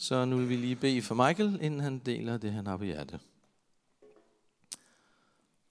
Så 0.00 0.24
nu 0.24 0.36
vil 0.36 0.48
vi 0.48 0.56
lige 0.56 0.76
bede 0.76 1.02
for 1.02 1.14
Michael, 1.14 1.58
inden 1.62 1.80
han 1.80 1.98
deler 1.98 2.36
det, 2.38 2.52
han 2.52 2.66
har 2.66 2.76
på. 2.76 2.84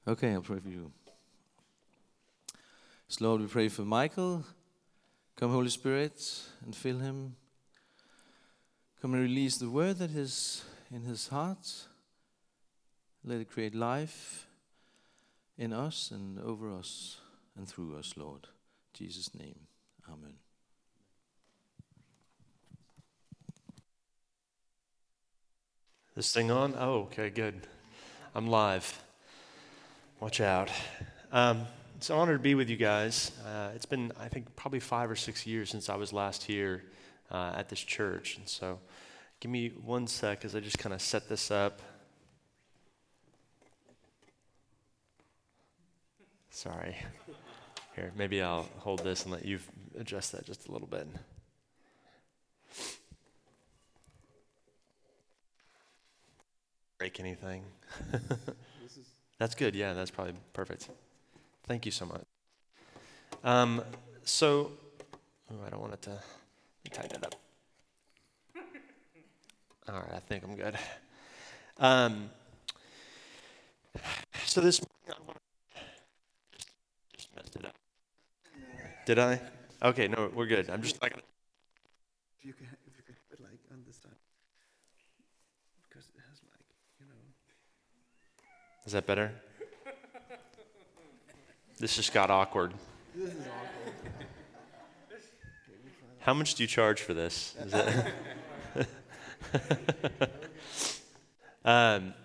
Okay, 0.05 0.37
I'll 0.37 0.41
pray 0.41 0.61
for 0.61 0.69
you. 0.69 0.91
So 3.07 3.23
Lord, 3.23 3.41
we 3.41 3.47
pray 3.47 3.71
for 3.71 3.83
Michael. 3.83 4.43
Come, 5.35 5.53
Holy 5.53 5.69
Spirit, 5.69 6.51
and 6.65 6.73
fill 6.73 6.99
him. 6.99 7.35
Come 9.01 9.17
and 9.17 9.23
release 9.23 9.57
the 9.57 9.69
word 9.69 9.95
that 9.95 10.11
is 10.11 10.65
in 10.91 11.01
his 11.01 11.27
heart. 11.27 11.89
Let 13.23 13.41
it 13.41 13.49
create 13.49 13.75
life 13.75 14.47
in 15.57 15.73
us 15.73 16.11
and 16.11 16.39
over 16.39 16.79
us 16.79 17.21
and 17.55 17.67
through 17.67 17.99
us, 17.99 18.17
Lord. 18.17 18.47
In 18.93 19.05
Jesus' 19.05 19.33
name, 19.33 19.67
Amen. 20.07 20.48
This 26.19 26.33
thing 26.33 26.51
on? 26.51 26.75
Oh, 26.77 27.03
okay, 27.03 27.29
good. 27.29 27.65
I'm 28.35 28.47
live. 28.47 29.01
Watch 30.19 30.41
out. 30.41 30.69
Um, 31.31 31.65
it's 31.95 32.09
an 32.09 32.17
honor 32.17 32.33
to 32.33 32.43
be 32.43 32.55
with 32.55 32.69
you 32.69 32.75
guys. 32.75 33.31
Uh, 33.47 33.69
it's 33.73 33.85
been, 33.85 34.11
I 34.19 34.27
think, 34.27 34.53
probably 34.57 34.81
five 34.81 35.09
or 35.09 35.15
six 35.15 35.47
years 35.47 35.69
since 35.69 35.87
I 35.87 35.95
was 35.95 36.11
last 36.11 36.43
here 36.43 36.83
uh, 37.31 37.53
at 37.55 37.69
this 37.69 37.79
church. 37.79 38.35
And 38.35 38.49
so 38.49 38.79
give 39.39 39.49
me 39.49 39.69
one 39.69 40.07
sec 40.07 40.43
as 40.43 40.57
I 40.57 40.59
just 40.59 40.77
kind 40.77 40.93
of 40.93 41.01
set 41.01 41.29
this 41.29 41.51
up. 41.51 41.81
Sorry. 46.49 46.97
Here, 47.95 48.11
maybe 48.17 48.41
I'll 48.41 48.67
hold 48.79 49.05
this 49.05 49.23
and 49.23 49.31
let 49.31 49.45
you 49.45 49.59
adjust 49.97 50.33
that 50.33 50.45
just 50.45 50.67
a 50.67 50.71
little 50.73 50.85
bit. 50.85 51.07
Break 56.99 57.19
anything. 57.19 57.63
that's 59.39 59.55
good. 59.55 59.73
Yeah, 59.73 59.93
that's 59.93 60.11
probably 60.11 60.33
perfect. 60.53 60.89
Thank 61.65 61.85
you 61.85 61.91
so 61.91 62.05
much. 62.05 62.21
Um, 63.43 63.81
so, 64.23 64.71
oh, 65.51 65.55
I 65.65 65.69
don't 65.69 65.81
want 65.81 65.93
it 65.93 66.01
to 66.03 66.19
tighten 66.91 67.17
it 67.17 67.25
up. 67.25 67.35
All 69.89 69.95
right, 69.95 70.13
I 70.13 70.19
think 70.19 70.43
I'm 70.43 70.55
good. 70.55 70.77
Um, 71.77 72.29
so 74.45 74.59
this 74.59 74.81
just 77.15 77.35
messed 77.35 77.55
it 77.55 77.65
up. 77.65 77.75
Did 79.05 79.19
I? 79.19 79.39
Okay, 79.81 80.07
no, 80.09 80.29
we're 80.35 80.45
good. 80.45 80.69
I'm 80.69 80.81
just 80.81 80.99
gonna. 80.99 81.13
If 82.39 82.45
you 82.45 82.53
can, 82.53 82.67
if 82.85 82.97
you 82.97 83.03
can 83.03 83.15
have 83.15 83.31
it 83.31 83.41
like 83.41 83.59
on 83.71 83.83
this 83.87 83.95
side, 83.97 84.11
because 85.87 86.05
it 86.09 86.19
has 86.29 86.39
like 86.43 86.65
you 86.99 87.05
know. 87.07 87.15
Is 88.89 88.93
that 88.93 89.05
better? 89.05 89.31
This 91.77 91.95
just 91.95 92.11
got 92.11 92.31
awkward. 92.31 92.73
This 93.15 93.33
is 93.33 93.41
awkward. 93.41 95.05
How 96.21 96.33
much 96.33 96.55
do 96.55 96.63
you 96.63 96.67
charge 96.67 96.99
for 96.99 97.13
this? 97.13 97.55
Um, 101.65 102.15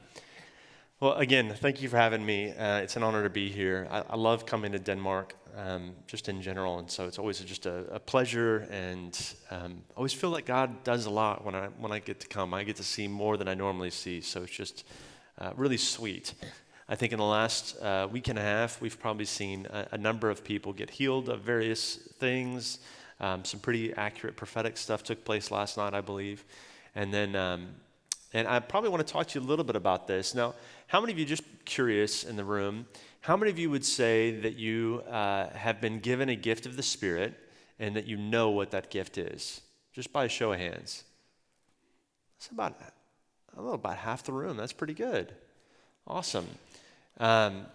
well, 1.01 1.15
again, 1.15 1.53
thank 1.55 1.83
you 1.83 1.89
for 1.91 1.99
having 1.99 2.25
me. 2.25 2.53
Uh, 2.53 2.79
it's 2.79 2.97
an 2.97 3.03
honor 3.03 3.25
to 3.25 3.29
be 3.29 3.51
here. 3.51 3.87
I, 3.91 4.05
I 4.11 4.17
love 4.17 4.47
coming 4.47 4.73
to 4.73 4.79
Denmark, 4.79 5.35
um, 5.57 5.93
just 6.07 6.31
in 6.31 6.41
general, 6.41 6.79
and 6.79 6.91
so 6.91 7.07
it's 7.07 7.19
always 7.19 7.41
just 7.41 7.67
a, 7.67 7.85
a 7.93 7.99
pleasure. 7.99 8.67
And 8.71 9.35
um, 9.51 9.83
I 9.91 9.97
always 9.97 10.15
feel 10.15 10.31
like 10.31 10.47
God 10.47 10.83
does 10.85 11.05
a 11.05 11.11
lot 11.11 11.45
when 11.45 11.55
I 11.55 11.67
when 11.79 11.93
I 11.93 11.99
get 11.99 12.21
to 12.21 12.29
come. 12.29 12.55
I 12.55 12.63
get 12.65 12.77
to 12.77 12.85
see 12.85 13.07
more 13.07 13.37
than 13.37 13.49
I 13.49 13.55
normally 13.55 13.91
see, 13.91 14.23
so 14.23 14.45
it's 14.45 14.57
just 14.57 14.85
uh, 15.39 15.53
really 15.57 15.77
sweet. 15.77 16.35
I 16.89 16.97
think 16.97 17.13
in 17.13 17.19
the 17.19 17.25
last 17.25 17.81
uh, 17.81 18.07
week 18.11 18.29
and 18.29 18.39
a 18.39 18.43
half, 18.43 18.81
we've 18.81 18.99
probably 18.99 19.25
seen 19.25 19.67
a, 19.71 19.89
a 19.93 19.99
number 19.99 20.29
of 20.29 20.45
people 20.45 20.73
get 20.73 20.91
healed 20.91 21.29
of 21.29 21.41
various 21.41 21.97
things. 22.19 22.79
Um, 23.21 23.45
some 23.45 23.61
pretty 23.61 23.95
accurate 23.95 24.37
prophetic 24.37 24.77
stuff 24.77 25.03
took 25.03 25.25
place 25.25 25.51
last 25.51 25.79
night, 25.79 25.95
I 25.95 26.01
believe. 26.01 26.45
And 26.95 27.13
then, 27.13 27.35
um, 27.37 27.69
and 28.33 28.47
I 28.47 28.59
probably 28.61 28.91
want 28.91 29.07
to 29.07 29.13
talk 29.13 29.29
to 29.29 29.39
you 29.39 29.47
a 29.47 29.49
little 29.49 29.65
bit 29.65 29.77
about 29.77 30.07
this. 30.07 30.35
Now, 30.35 30.55
how 30.87 31.01
many 31.01 31.13
of 31.13 31.19
you, 31.19 31.25
just 31.25 31.45
curious 31.65 32.25
in 32.25 32.37
the 32.37 32.45
room, 32.45 32.87
how 33.21 33.37
many 33.37 33.51
of 33.51 33.59
you 33.59 33.71
would 33.71 33.85
say 33.85 34.33
that 34.41 34.57
you 34.57 35.03
uh, 35.09 35.49
have 35.51 35.81
been 35.81 36.01
given 36.01 36.29
a 36.29 36.37
gift 36.37 36.67
of 36.67 36.77
the 36.77 36.83
Spirit 36.83 37.35
and 37.79 37.97
that 37.97 38.07
you 38.07 38.19
know 38.19 38.51
what 38.51 38.71
that 38.73 38.91
gift 38.91 39.17
is? 39.17 39.63
Just 39.95 40.13
by 40.13 40.25
a 40.25 40.29
show 40.29 40.53
of 40.53 40.59
hands. 40.59 41.05
That's 42.37 42.51
about, 42.51 42.79
I 43.55 43.59
don't 43.59 43.67
know, 43.67 43.73
about 43.75 43.97
half 43.97 44.25
the 44.25 44.33
room. 44.33 44.57
That's 44.57 44.73
pretty 44.73 44.95
good. 44.95 45.33
Awesome. 46.09 46.47
Um, 47.19 47.67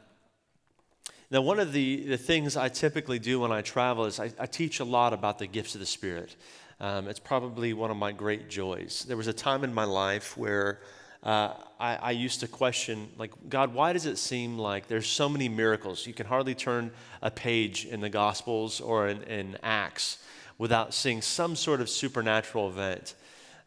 now, 1.31 1.41
one 1.41 1.59
of 1.59 1.71
the, 1.71 2.05
the 2.07 2.17
things 2.17 2.57
I 2.57 2.67
typically 2.67 3.17
do 3.17 3.39
when 3.39 3.51
I 3.51 3.61
travel 3.61 4.05
is 4.05 4.19
I, 4.19 4.31
I 4.37 4.45
teach 4.45 4.81
a 4.81 4.83
lot 4.83 5.13
about 5.13 5.39
the 5.39 5.47
gifts 5.47 5.75
of 5.75 5.79
the 5.79 5.85
Spirit. 5.85 6.35
Um, 6.81 7.07
it's 7.07 7.19
probably 7.19 7.71
one 7.73 7.91
of 7.91 7.97
my 7.97 8.11
great 8.11 8.49
joys. 8.49 9.05
There 9.07 9.15
was 9.15 9.27
a 9.27 9.33
time 9.33 9.63
in 9.63 9.73
my 9.73 9.85
life 9.85 10.35
where 10.35 10.81
uh, 11.23 11.53
I, 11.79 11.95
I 11.95 12.11
used 12.11 12.41
to 12.41 12.47
question, 12.47 13.09
like, 13.17 13.31
God, 13.47 13.73
why 13.73 13.93
does 13.93 14.05
it 14.05 14.17
seem 14.17 14.57
like 14.57 14.87
there's 14.87 15.07
so 15.07 15.29
many 15.29 15.47
miracles? 15.47 16.05
You 16.05 16.13
can 16.13 16.25
hardly 16.25 16.55
turn 16.55 16.91
a 17.21 17.31
page 17.31 17.85
in 17.85 18.01
the 18.01 18.09
Gospels 18.09 18.81
or 18.81 19.07
in, 19.07 19.23
in 19.23 19.57
Acts 19.63 20.17
without 20.57 20.93
seeing 20.93 21.21
some 21.21 21.55
sort 21.55 21.79
of 21.79 21.89
supernatural 21.89 22.69
event. 22.69 23.15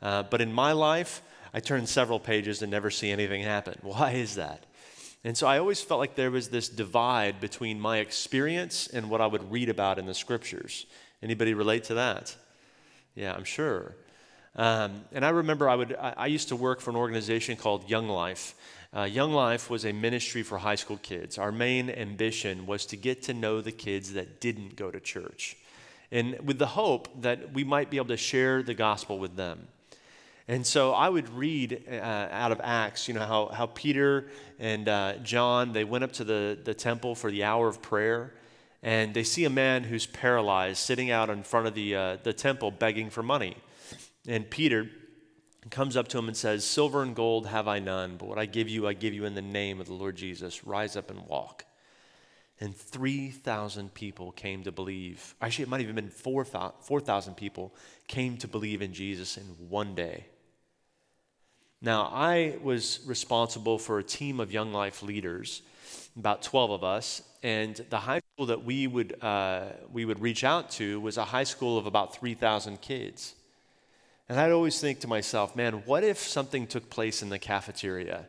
Uh, 0.03 0.25
but 0.25 0.41
in 0.41 0.53
my 0.53 0.73
life, 0.73 1.23
I 1.55 1.61
turn 1.61 1.87
several 1.87 2.19
pages 2.19 2.63
and 2.63 2.71
never 2.71 2.91
see 2.91 3.11
anything 3.11 3.43
happen. 3.43 3.79
Why 3.83 4.13
is 4.13 4.37
that? 4.37 4.65
And 5.25 5.37
so 5.37 5.47
I 5.47 5.59
always 5.59 5.81
felt 5.81 6.01
like 6.01 6.17
there 6.17 6.31
was 6.31 6.49
this 6.49 6.69
divide 6.69 7.41
between 7.41 7.81
my 7.81 7.99
experience 7.99 8.89
and 8.89 9.09
what 9.09 9.21
I 9.21 9.27
would 9.27 9.53
read 9.53 9.69
about 9.69 9.99
in 9.99 10.07
the 10.07 10.15
scriptures. 10.15 10.87
Anybody 11.23 11.55
relate 11.55 11.85
to 11.85 11.95
that? 11.95 12.35
Yeah, 13.15 13.33
I'm 13.33 13.45
sure. 13.45 13.95
Um, 14.57 15.05
and 15.13 15.25
I 15.25 15.31
remember 15.31 15.69
I 15.69 15.77
would 15.77 15.95
I, 15.95 16.15
I 16.17 16.27
used 16.27 16.49
to 16.49 16.57
work 16.57 16.81
for 16.81 16.91
an 16.91 16.97
organization 16.97 17.57
called 17.57 17.89
Young 17.89 18.09
Life. 18.09 18.55
Uh, 18.95 19.05
Young 19.05 19.33
Life 19.33 19.71
was 19.71 19.87
a 19.87 19.93
ministry 19.93 20.43
for 20.43 20.59
high 20.59 20.75
school 20.75 20.99
kids. 20.99 21.39
Our 21.39 21.53
main 21.53 21.89
ambition 21.89 22.67
was 22.67 22.85
to 22.87 22.97
get 22.97 23.23
to 23.25 23.35
know 23.35 23.61
the 23.61 23.73
kids 23.73 24.13
that 24.13 24.41
didn't 24.41 24.77
go 24.77 24.91
to 24.91 25.01
church, 25.01 25.57
and 26.11 26.39
with 26.47 26.59
the 26.59 26.67
hope 26.67 27.23
that 27.23 27.55
we 27.55 27.65
might 27.65 27.89
be 27.89 27.97
able 27.97 28.09
to 28.09 28.19
share 28.19 28.63
the 28.63 28.75
gospel 28.75 29.19
with 29.19 29.37
them. 29.37 29.69
And 30.49 30.67
so 30.67 30.93
I 30.93 31.09
would 31.09 31.29
read 31.31 31.85
uh, 31.89 31.95
out 31.95 32.53
of 32.53 32.61
Acts, 32.63 33.07
you 33.07 33.15
know, 33.15 33.21
how, 33.21 33.49
how 33.49 33.67
Peter 33.67 34.29
and 34.59 34.89
uh, 34.89 35.15
John, 35.23 35.73
they 35.73 35.85
went 35.85 36.05
up 36.05 36.13
to 36.15 36.25
the, 36.25 36.59
the 36.63 36.75
temple 36.75 37.15
for 37.15 37.31
the 37.31 37.45
hour 37.45 37.69
of 37.69 37.81
prayer, 37.81 38.35
and 38.83 39.15
they 39.15 39.23
see 39.23 39.45
a 39.45 39.51
man 39.51 39.85
who's 39.85 40.07
paralyzed 40.07 40.79
sitting 40.79 41.11
out 41.11 41.31
in 41.31 41.45
front 41.45 41.69
of 41.69 41.75
the, 41.75 41.95
uh, 41.95 42.17
the 42.25 42.33
temple 42.33 42.73
begging 42.73 43.11
for 43.11 43.23
money. 43.23 43.57
And 44.27 44.49
Peter 44.51 44.89
comes 45.71 45.97
up 45.97 46.09
to 46.09 46.19
him 46.19 46.27
and 46.27 46.37
says, 46.37 46.65
Silver 46.65 47.03
and 47.03 47.15
gold 47.15 47.47
have 47.47 47.69
I 47.69 47.79
none, 47.79 48.17
but 48.17 48.29
what 48.29 48.39
I 48.39 48.47
give 48.47 48.69
you, 48.69 48.89
I 48.89 48.95
give 48.95 49.15
you 49.15 49.25
in 49.25 49.35
the 49.35 49.43
name 49.43 49.81
of 49.81 49.87
the 49.87 49.95
Lord 49.95 50.17
Jesus. 50.17 50.67
Rise 50.67 50.97
up 50.97 51.11
and 51.11 51.27
walk. 51.27 51.65
And 52.61 52.77
3,000 52.77 53.93
people 53.95 54.33
came 54.33 54.63
to 54.65 54.73
believe. 54.73 55.35
Actually, 55.41 55.65
it 55.65 55.69
might 55.69 55.81
have 55.81 55.89
even 55.89 55.97
been 55.97 56.11
4,000 56.11 56.73
4, 56.81 57.35
people 57.35 57.75
came 58.07 58.37
to 58.39 58.49
believe 58.49 58.83
in 58.83 58.93
Jesus 58.93 59.37
in 59.37 59.45
one 59.69 59.95
day. 59.95 60.27
Now, 61.85 62.13
I 62.13 62.59
was 62.63 63.01
responsible 63.07 63.77
for 63.77 63.99
a 63.99 64.05
team 64.05 64.39
of 64.39 64.53
Young 64.53 64.73
Life 64.73 65.03
leaders, 65.03 65.63
about 66.17 66.43
12 66.43 66.71
of 66.71 66.85
us, 66.85 67.23
and 67.43 67.75
the 67.91 67.99
high 67.99 68.21
school 68.21 68.47
that 68.47 68.65
we 68.65 68.87
would, 68.87 69.21
uh, 69.21 69.65
we 69.93 70.05
would 70.05 70.21
reach 70.21 70.45
out 70.45 70.71
to 70.73 71.01
was 71.01 71.17
a 71.17 71.25
high 71.25 71.43
school 71.43 71.77
of 71.77 71.87
about 71.87 72.15
3,000 72.15 72.81
kids. 72.81 73.35
And 74.29 74.39
I'd 74.39 74.53
always 74.53 74.81
think 74.81 75.01
to 75.01 75.09
myself, 75.09 75.57
man, 75.57 75.83
what 75.85 76.05
if 76.05 76.19
something 76.19 76.69
took 76.69 76.89
place 76.89 77.21
in 77.21 77.31
the 77.31 77.39
cafeteria? 77.41 78.27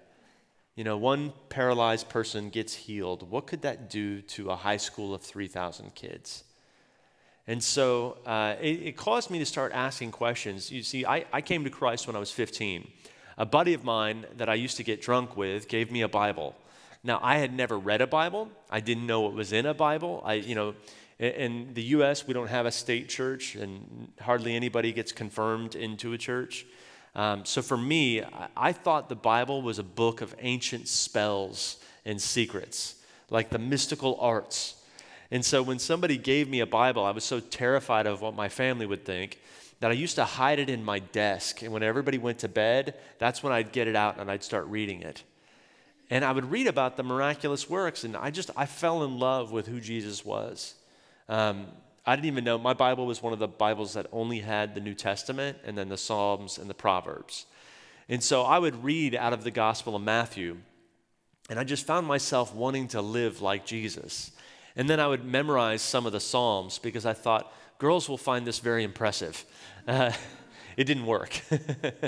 You 0.75 0.83
know, 0.83 0.97
one 0.97 1.31
paralyzed 1.49 2.09
person 2.09 2.49
gets 2.49 2.73
healed. 2.73 3.29
What 3.29 3.45
could 3.45 3.61
that 3.61 3.87
do 3.87 4.21
to 4.21 4.49
a 4.49 4.55
high 4.55 4.77
school 4.77 5.13
of 5.13 5.21
3,000 5.21 5.93
kids? 5.93 6.43
And 7.45 7.63
so 7.63 8.17
uh, 8.25 8.55
it, 8.59 8.81
it, 8.81 8.97
caused 8.97 9.29
me 9.29 9.37
to 9.37 9.45
start 9.45 9.73
asking 9.75 10.11
questions. 10.11 10.71
You 10.71 10.81
see, 10.81 11.05
I, 11.05 11.25
I 11.31 11.41
came 11.41 11.65
to 11.65 11.69
Christ 11.69 12.07
when 12.07 12.15
I 12.15 12.19
was 12.19 12.31
15 12.31 12.89
a 13.37 13.45
buddy 13.45 13.73
of 13.73 13.83
mine 13.83 14.25
that 14.37 14.49
I 14.49 14.55
used 14.55 14.77
to 14.77 14.83
get 14.83 15.01
drunk 15.01 15.35
with 15.35 15.67
gave 15.67 15.91
me 15.91 16.01
a 16.01 16.07
Bible. 16.07 16.55
Now, 17.03 17.19
I 17.21 17.37
had 17.37 17.53
never 17.53 17.77
read 17.77 18.01
a 18.01 18.07
Bible. 18.07 18.49
I 18.69 18.79
didn't 18.79 19.05
know 19.05 19.21
what 19.21 19.33
was 19.33 19.51
in 19.51 19.65
a 19.65 19.73
Bible. 19.73 20.21
I, 20.25 20.35
you 20.35 20.55
know, 20.55 20.75
in 21.19 21.73
the 21.73 21.83
U.S., 21.83 22.25
we 22.25 22.33
don't 22.33 22.47
have 22.47 22.65
a 22.65 22.71
state 22.71 23.09
church, 23.09 23.55
and 23.55 24.11
hardly 24.21 24.55
anybody 24.55 24.93
gets 24.93 25.11
confirmed 25.11 25.75
into 25.75 26.13
a 26.13 26.17
church. 26.17 26.65
Um, 27.15 27.45
so 27.45 27.61
for 27.61 27.77
me, 27.77 28.23
I 28.57 28.71
thought 28.71 29.09
the 29.09 29.15
Bible 29.15 29.61
was 29.61 29.79
a 29.79 29.83
book 29.83 30.21
of 30.21 30.33
ancient 30.39 30.87
spells 30.87 31.77
and 32.05 32.21
secrets, 32.21 32.95
like 33.29 33.49
the 33.49 33.59
mystical 33.59 34.17
arts. 34.19 34.75
And 35.29 35.43
so 35.43 35.61
when 35.61 35.79
somebody 35.79 36.17
gave 36.17 36.49
me 36.49 36.59
a 36.59 36.65
Bible, 36.65 37.03
I 37.05 37.11
was 37.11 37.23
so 37.23 37.39
terrified 37.39 38.07
of 38.07 38.21
what 38.21 38.35
my 38.35 38.49
family 38.49 38.85
would 38.85 39.05
think 39.05 39.39
that 39.79 39.91
I 39.91 39.93
used 39.93 40.15
to 40.15 40.25
hide 40.25 40.59
it 40.59 40.69
in 40.69 40.83
my 40.83 40.99
desk. 40.99 41.61
And 41.61 41.71
when 41.71 41.83
everybody 41.83 42.17
went 42.17 42.39
to 42.39 42.47
bed, 42.47 42.95
that's 43.19 43.43
when 43.43 43.51
I'd 43.53 43.71
get 43.71 43.87
it 43.87 43.95
out 43.95 44.19
and 44.19 44.31
I'd 44.31 44.43
start 44.43 44.65
reading 44.67 45.01
it. 45.01 45.23
And 46.09 46.23
I 46.23 46.31
would 46.31 46.51
read 46.51 46.67
about 46.67 46.97
the 46.97 47.03
miraculous 47.03 47.69
works, 47.69 48.03
and 48.03 48.15
I 48.15 48.29
just, 48.29 48.51
I 48.55 48.65
fell 48.65 49.03
in 49.03 49.17
love 49.17 49.51
with 49.51 49.67
who 49.67 49.79
Jesus 49.79 50.23
was. 50.23 50.75
Um, 51.27 51.67
I 52.05 52.15
didn't 52.15 52.27
even 52.27 52.43
know, 52.43 52.57
my 52.57 52.73
Bible 52.73 53.05
was 53.05 53.23
one 53.23 53.33
of 53.33 53.39
the 53.39 53.47
Bibles 53.47 53.93
that 53.93 54.07
only 54.11 54.39
had 54.39 54.75
the 54.75 54.81
New 54.81 54.93
Testament 54.93 55.57
and 55.65 55.77
then 55.77 55.87
the 55.89 55.97
Psalms 55.97 56.57
and 56.57 56.69
the 56.69 56.73
Proverbs. 56.73 57.45
And 58.09 58.21
so 58.21 58.43
I 58.43 58.59
would 58.59 58.83
read 58.83 59.15
out 59.15 59.31
of 59.31 59.43
the 59.43 59.51
Gospel 59.51 59.95
of 59.95 60.01
Matthew, 60.01 60.57
and 61.49 61.57
I 61.57 61.63
just 61.63 61.87
found 61.87 62.05
myself 62.05 62.53
wanting 62.53 62.89
to 62.89 63.01
live 63.01 63.41
like 63.41 63.65
Jesus. 63.65 64.31
And 64.75 64.89
then 64.89 64.99
I 64.99 65.07
would 65.07 65.23
memorize 65.23 65.81
some 65.81 66.05
of 66.05 66.11
the 66.11 66.19
Psalms 66.19 66.79
because 66.79 67.05
I 67.05 67.13
thought, 67.13 67.53
girls 67.77 68.07
will 68.09 68.17
find 68.17 68.45
this 68.45 68.59
very 68.59 68.83
impressive. 68.83 69.45
Uh, 69.85 70.13
it 70.77 70.85
didn't 70.85 71.05
work. 71.05 71.41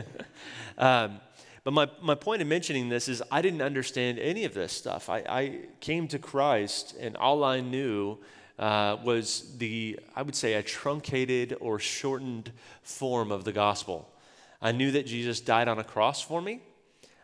um, 0.78 1.20
but 1.66 1.74
my, 1.74 1.90
my 2.02 2.16
point 2.16 2.42
in 2.42 2.48
mentioning 2.48 2.88
this 2.88 3.10
is 3.10 3.22
I 3.32 3.42
didn't 3.42 3.62
understand 3.62 4.18
any 4.18 4.46
of 4.46 4.54
this 4.54 4.72
stuff. 4.72 5.10
I, 5.10 5.18
I 5.28 5.60
came 5.82 6.08
to 6.10 6.20
Christ, 6.20 6.96
and 6.98 7.18
all 7.18 7.44
I 7.44 7.60
knew 7.60 8.20
uh, 8.60 8.98
was 9.04 9.58
the, 9.58 10.00
I 10.16 10.22
would 10.22 10.36
say, 10.36 10.54
a 10.54 10.64
truncated 10.64 11.58
or 11.60 11.80
shortened 11.80 12.52
form 12.84 13.32
of 13.32 13.44
the 13.44 13.52
gospel. 13.52 14.10
I 14.62 14.72
knew 14.72 14.92
that 14.92 15.06
Jesus 15.06 15.42
died 15.42 15.68
on 15.68 15.80
a 15.80 15.84
cross 15.84 16.22
for 16.22 16.42
me. 16.42 16.62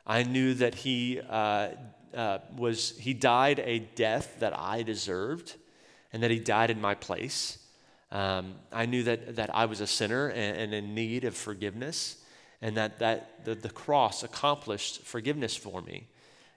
I 0.05 0.23
knew 0.23 0.55
that 0.55 0.75
he 0.75 1.21
uh, 1.29 1.69
uh, 2.13 2.39
was 2.57 2.97
he 2.97 3.13
died 3.13 3.59
a 3.59 3.79
death 3.79 4.37
that 4.39 4.57
I 4.57 4.81
deserved, 4.81 5.55
and 6.11 6.23
that 6.23 6.31
he 6.31 6.39
died 6.39 6.69
in 6.69 6.81
my 6.81 6.95
place. 6.95 7.57
Um, 8.11 8.55
I 8.71 8.85
knew 8.85 9.03
that 9.03 9.37
that 9.37 9.55
I 9.55 9.65
was 9.65 9.81
a 9.81 9.87
sinner 9.87 10.27
and, 10.27 10.57
and 10.57 10.73
in 10.73 10.93
need 10.95 11.23
of 11.23 11.35
forgiveness, 11.35 12.17
and 12.61 12.75
that 12.77 12.99
that 12.99 13.45
the, 13.45 13.55
the 13.55 13.69
cross 13.69 14.23
accomplished 14.23 15.03
forgiveness 15.03 15.55
for 15.55 15.81
me. 15.81 16.07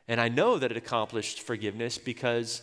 And 0.09 0.21
I 0.21 0.29
know 0.29 0.59
that 0.59 0.71
it 0.71 0.77
accomplished 0.77 1.41
forgiveness 1.41 1.97
because 1.97 2.63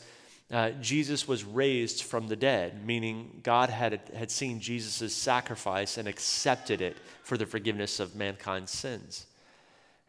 uh, 0.51 0.71
Jesus 0.81 1.27
was 1.27 1.43
raised 1.43 2.03
from 2.03 2.27
the 2.27 2.35
dead, 2.35 2.85
meaning 2.85 3.39
God 3.41 3.69
had, 3.69 4.01
had 4.13 4.29
seen 4.29 4.59
Jesus' 4.59 5.13
sacrifice 5.13 5.97
and 5.97 6.07
accepted 6.07 6.81
it 6.81 6.97
for 7.23 7.37
the 7.37 7.45
forgiveness 7.45 7.99
of 7.99 8.15
mankind's 8.15 8.71
sins. 8.71 9.27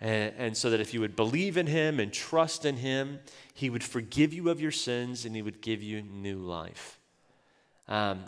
And, 0.00 0.34
and, 0.36 0.56
so 0.56 0.68
that 0.70 0.80
if 0.80 0.92
you 0.92 1.00
would 1.00 1.14
believe 1.14 1.56
in 1.56 1.68
him 1.68 2.00
and 2.00 2.12
trust 2.12 2.64
in 2.64 2.78
him, 2.78 3.20
he 3.54 3.70
would 3.70 3.84
forgive 3.84 4.34
you 4.34 4.50
of 4.50 4.60
your 4.60 4.72
sins 4.72 5.24
and 5.24 5.36
he 5.36 5.42
would 5.42 5.62
give 5.62 5.80
you 5.80 6.02
new 6.02 6.38
life. 6.38 6.98
Um, 7.86 8.24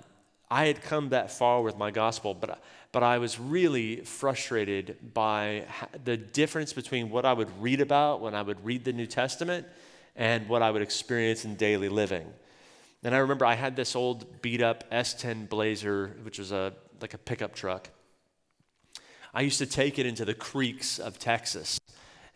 I 0.55 0.67
had 0.67 0.83
come 0.83 1.09
that 1.09 1.33
far 1.33 1.63
with 1.63 1.77
my 1.77 1.91
gospel, 1.91 2.33
but, 2.33 2.63
but 2.93 3.03
I 3.03 3.19
was 3.19 3.41
really 3.41 4.03
frustrated 4.03 5.13
by 5.13 5.65
the 6.05 6.17
difference 6.17 6.73
between 6.73 7.11
what 7.11 7.25
I 7.25 7.33
would 7.33 7.51
read 7.61 7.81
about 7.81 8.21
when 8.21 8.37
I 8.37 8.43
would 8.43 8.65
read 8.65 8.85
the 8.85 8.93
New 8.93 9.09
Testament 9.09 9.67
and 10.15 10.49
what 10.49 10.63
I 10.63 10.71
would 10.71 10.81
experience 10.81 11.45
in 11.45 11.57
daily 11.57 11.89
living. 11.89 12.33
And 13.03 13.17
I 13.17 13.19
remember 13.19 13.45
I 13.45 13.57
had 13.57 13.75
this 13.75 13.97
old 13.97 14.43
beat 14.43 14.63
up 14.63 14.89
S10 14.93 15.49
Blazer, 15.49 16.15
which 16.23 16.39
was 16.39 16.53
a, 16.53 16.73
like 17.01 17.15
a 17.15 17.19
pickup 17.19 17.57
truck. 17.57 17.91
I 19.35 19.41
used 19.41 19.59
to 19.59 19.67
take 19.67 19.99
it 19.99 20.07
into 20.07 20.25
the 20.25 20.35
creeks 20.35 21.01
of 21.01 21.19
Texas. 21.19 21.81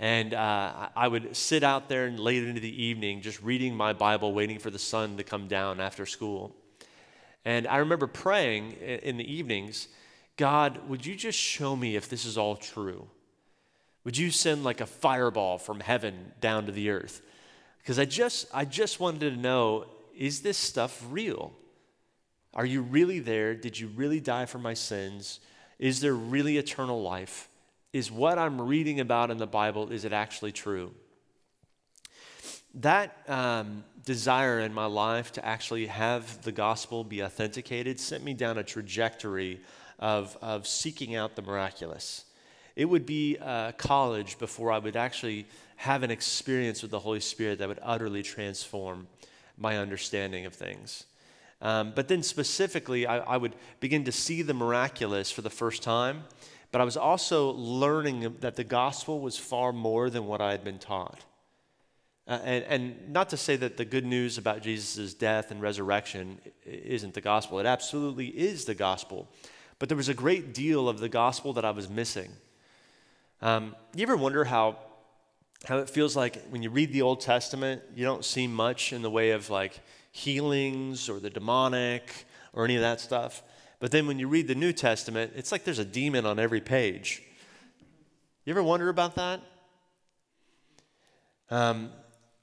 And 0.01 0.35
uh, 0.35 0.89
I 0.97 1.07
would 1.07 1.37
sit 1.37 1.63
out 1.63 1.89
there 1.89 2.11
late 2.11 2.43
into 2.43 2.61
the 2.61 2.83
evening 2.83 3.21
just 3.21 3.41
reading 3.45 3.77
my 3.77 3.93
Bible, 3.93 4.33
waiting 4.33 4.59
for 4.59 4.71
the 4.71 4.79
sun 4.81 5.19
to 5.19 5.23
come 5.23 5.47
down 5.47 5.79
after 5.79 6.05
school. 6.05 6.57
And 7.45 7.67
I 7.67 7.79
remember 7.79 8.07
praying 8.07 8.73
in 8.73 9.17
the 9.17 9.33
evenings 9.33 9.89
God, 10.37 10.89
would 10.89 11.05
you 11.05 11.17
just 11.17 11.39
show 11.39 11.75
me 11.75 11.97
if 11.97 12.09
this 12.09 12.25
is 12.25 12.39
all 12.39 12.55
true? 12.55 13.09
Would 14.05 14.17
you 14.17 14.31
send 14.31 14.63
like 14.63 14.81
a 14.81 14.87
fireball 14.87 15.59
from 15.59 15.81
heaven 15.81 16.33
down 16.41 16.67
to 16.67 16.73
the 16.73 16.91
earth? 16.91 17.21
Because 17.79 17.99
I 17.99 18.05
just, 18.05 18.47
I 18.55 18.65
just 18.65 19.01
wanted 19.01 19.21
to 19.31 19.37
know 19.37 19.87
is 20.17 20.41
this 20.41 20.57
stuff 20.57 21.05
real? 21.11 21.53
Are 22.55 22.67
you 22.67 22.83
really 22.83 23.19
there? 23.21 23.55
Did 23.55 23.79
you 23.79 23.89
really 23.89 24.21
die 24.21 24.47
for 24.47 24.59
my 24.59 24.75
sins? 24.75 25.41
Is 25.79 26.01
there 26.01 26.15
really 26.15 26.57
eternal 26.57 27.03
life? 27.03 27.49
Is 27.93 28.11
what 28.11 28.39
I'm 28.39 28.61
reading 28.61 29.01
about 29.01 29.31
in 29.31 29.39
the 29.39 29.47
Bible, 29.47 29.91
is 29.91 30.05
it 30.05 30.13
actually 30.13 30.53
true? 30.53 30.93
That 32.75 33.17
um, 33.29 33.85
desire 34.09 34.61
in 34.61 34.73
my 34.73 34.87
life 34.87 35.33
to 35.33 35.45
actually 35.45 35.85
have 35.85 36.41
the 36.41 36.51
gospel 36.51 37.05
be 37.05 37.23
authenticated 37.23 38.01
sent 38.01 38.25
me 38.25 38.33
down 38.33 38.57
a 38.57 38.65
trajectory 38.65 39.61
of, 39.99 40.35
of 40.41 40.67
seeking 40.67 41.15
out 41.15 41.37
the 41.37 41.43
miraculous. 41.43 42.25
It 42.75 42.87
would 42.87 43.05
be 43.05 43.37
uh, 43.37 43.73
college 43.73 44.39
before 44.39 44.73
I 44.73 44.79
would 44.79 44.97
actually 44.97 45.47
have 45.77 46.03
an 46.03 46.11
experience 46.11 46.81
with 46.81 46.91
the 46.91 46.99
Holy 46.99 47.21
Spirit 47.21 47.59
that 47.59 47.69
would 47.69 47.81
utterly 47.83 48.23
transform 48.23 49.09
my 49.59 49.77
understanding 49.77 50.47
of 50.47 50.55
things. 50.55 51.05
Um, 51.61 51.93
but 51.95 52.09
then 52.09 52.23
specifically, 52.23 53.07
I, 53.07 53.19
I, 53.19 53.37
would 53.37 53.57
begin 53.79 54.05
to 54.05 54.13
see 54.13 54.41
the 54.41 54.55
miraculous 54.55 55.31
for 55.31 55.43
the 55.43 55.51
first 55.51 55.83
time. 55.83 56.25
But 56.73 56.81
I 56.81 56.85
was 56.85 56.97
also 56.97 57.51
learning 57.51 58.37
that 58.41 58.57
the 58.57 58.65
gospel 58.65 59.21
was 59.21 59.37
far 59.37 59.71
more 59.71 60.09
than 60.09 60.27
what 60.27 60.41
I 60.41 60.53
had 60.53 60.65
been 60.65 60.79
taught. 60.79 61.25
Uh, 62.29 62.39
and, 62.45 62.65
and 62.65 63.09
not 63.11 63.31
to 63.31 63.39
say 63.39 63.57
that 63.57 63.79
the 63.79 63.85
good 63.87 64.05
news 64.05 64.37
about 64.37 64.61
Jesus' 64.61 65.15
death 65.15 65.51
and 65.51 65.63
resurrection 65.63 66.39
isn't 66.67 67.15
the 67.15 67.23
gospel, 67.23 67.59
it 67.59 67.67
absolutely 67.67 68.27
is 68.27 68.67
the 68.67 68.75
gospel. 68.75 69.27
But 69.79 69.89
there 69.89 69.97
was 69.97 70.11
a 70.11 70.15
great 70.15 70.53
deal 70.53 70.89
of 70.89 71.01
the 71.01 71.09
gospel 71.09 71.55
that 71.55 71.65
I 71.65 71.71
was 71.71 71.89
missing. 71.89 72.31
Um, 73.41 73.75
you 73.95 74.03
ever 74.03 74.17
wonder 74.17 74.45
how 74.45 74.77
how 75.65 75.79
it 75.79 75.91
feels 75.91 76.15
like 76.15 76.41
when 76.51 76.63
you 76.63 76.71
read 76.71 76.93
the 76.93 77.03
Old 77.03 77.21
Testament, 77.21 77.83
you 77.97 78.05
don't 78.05 78.25
see 78.25 78.47
much 78.47 78.93
in 78.93 79.03
the 79.03 79.11
way 79.11 79.31
of 79.31 79.51
like 79.51 79.81
healings 80.13 81.09
or 81.09 81.19
the 81.19 81.31
demonic 81.31 82.27
or 82.53 82.65
any 82.65 82.77
of 82.77 82.83
that 82.83 83.01
stuff. 83.01 83.43
But 83.81 83.91
then 83.91 84.07
when 84.07 84.19
you 84.19 84.29
read 84.29 84.47
the 84.47 84.55
New 84.55 84.73
Testament, 84.73 85.33
it's 85.35 85.51
like 85.51 85.65
there's 85.65 85.79
a 85.79 85.85
demon 85.85 86.27
on 86.27 86.39
every 86.39 86.61
page. 86.61 87.23
You 88.45 88.53
ever 88.53 88.63
wonder 88.63 88.89
about 88.89 89.17
that? 89.17 89.41
Um, 91.51 91.91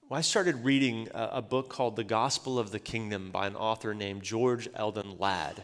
well, 0.07 0.19
I 0.19 0.22
started 0.22 0.63
reading 0.63 1.07
a, 1.16 1.30
a, 1.34 1.42
book 1.42 1.68
called 1.68 1.96
The 1.96 2.04
Gospel 2.04 2.60
of 2.60 2.69
the 2.69 2.80
Kingdom 2.80 3.31
by 3.31 3.48
an 3.48 3.56
author 3.56 3.96
named 3.96 4.22
George 4.22 4.69
Eldon 4.75 5.18
Ladd. 5.18 5.63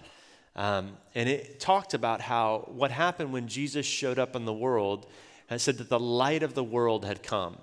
Um, 0.56 0.98
and 1.14 1.30
it 1.30 1.60
talked 1.60 1.94
about 1.94 2.22
how 2.22 2.68
what 2.72 2.90
happened 2.90 3.32
when 3.32 3.48
Jesus 3.48 3.86
showed 3.86 4.18
up 4.18 4.36
in 4.36 4.46
the 4.46 4.54
world 4.54 5.06
and 5.48 5.62
said 5.62 5.78
that 5.78 5.90
the 5.90 6.00
light 6.00 6.42
of 6.42 6.56
the 6.56 6.64
world 6.64 7.06
had 7.06 7.22
come 7.22 7.58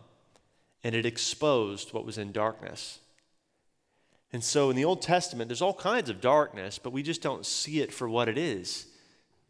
and 0.85 0.95
it 0.95 1.05
exposed 1.05 1.93
what 1.93 2.07
was 2.07 2.17
in 2.17 2.31
darkness. 2.31 3.01
And 4.33 4.45
so 4.45 4.71
in 4.71 4.77
the 4.77 4.85
Old 4.85 5.03
Testament, 5.03 5.49
there's 5.49 5.63
all 5.63 5.75
kinds 5.75 6.09
of 6.09 6.21
darkness, 6.21 6.79
but 6.79 6.93
we 6.93 7.03
just 7.03 7.23
don't 7.23 7.45
see 7.45 7.81
it 7.81 7.93
for 7.93 8.09
what 8.09 8.29
it 8.29 8.39
is 8.39 8.87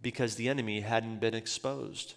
because 0.01 0.37
the 0.37 0.49
enemy 0.49 0.81
hadn't 0.81 1.21
been 1.21 1.35
exposed. 1.35 2.15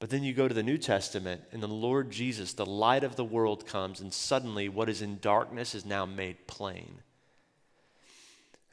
But 0.00 0.08
then 0.08 0.24
you 0.24 0.32
go 0.32 0.48
to 0.48 0.54
the 0.54 0.62
New 0.62 0.78
Testament, 0.78 1.42
and 1.52 1.62
the 1.62 1.68
Lord 1.68 2.10
Jesus, 2.10 2.54
the 2.54 2.64
light 2.64 3.04
of 3.04 3.16
the 3.16 3.24
world, 3.24 3.66
comes, 3.66 4.00
and 4.00 4.12
suddenly 4.12 4.68
what 4.68 4.88
is 4.88 5.02
in 5.02 5.18
darkness 5.20 5.74
is 5.74 5.84
now 5.84 6.06
made 6.06 6.46
plain. 6.46 7.00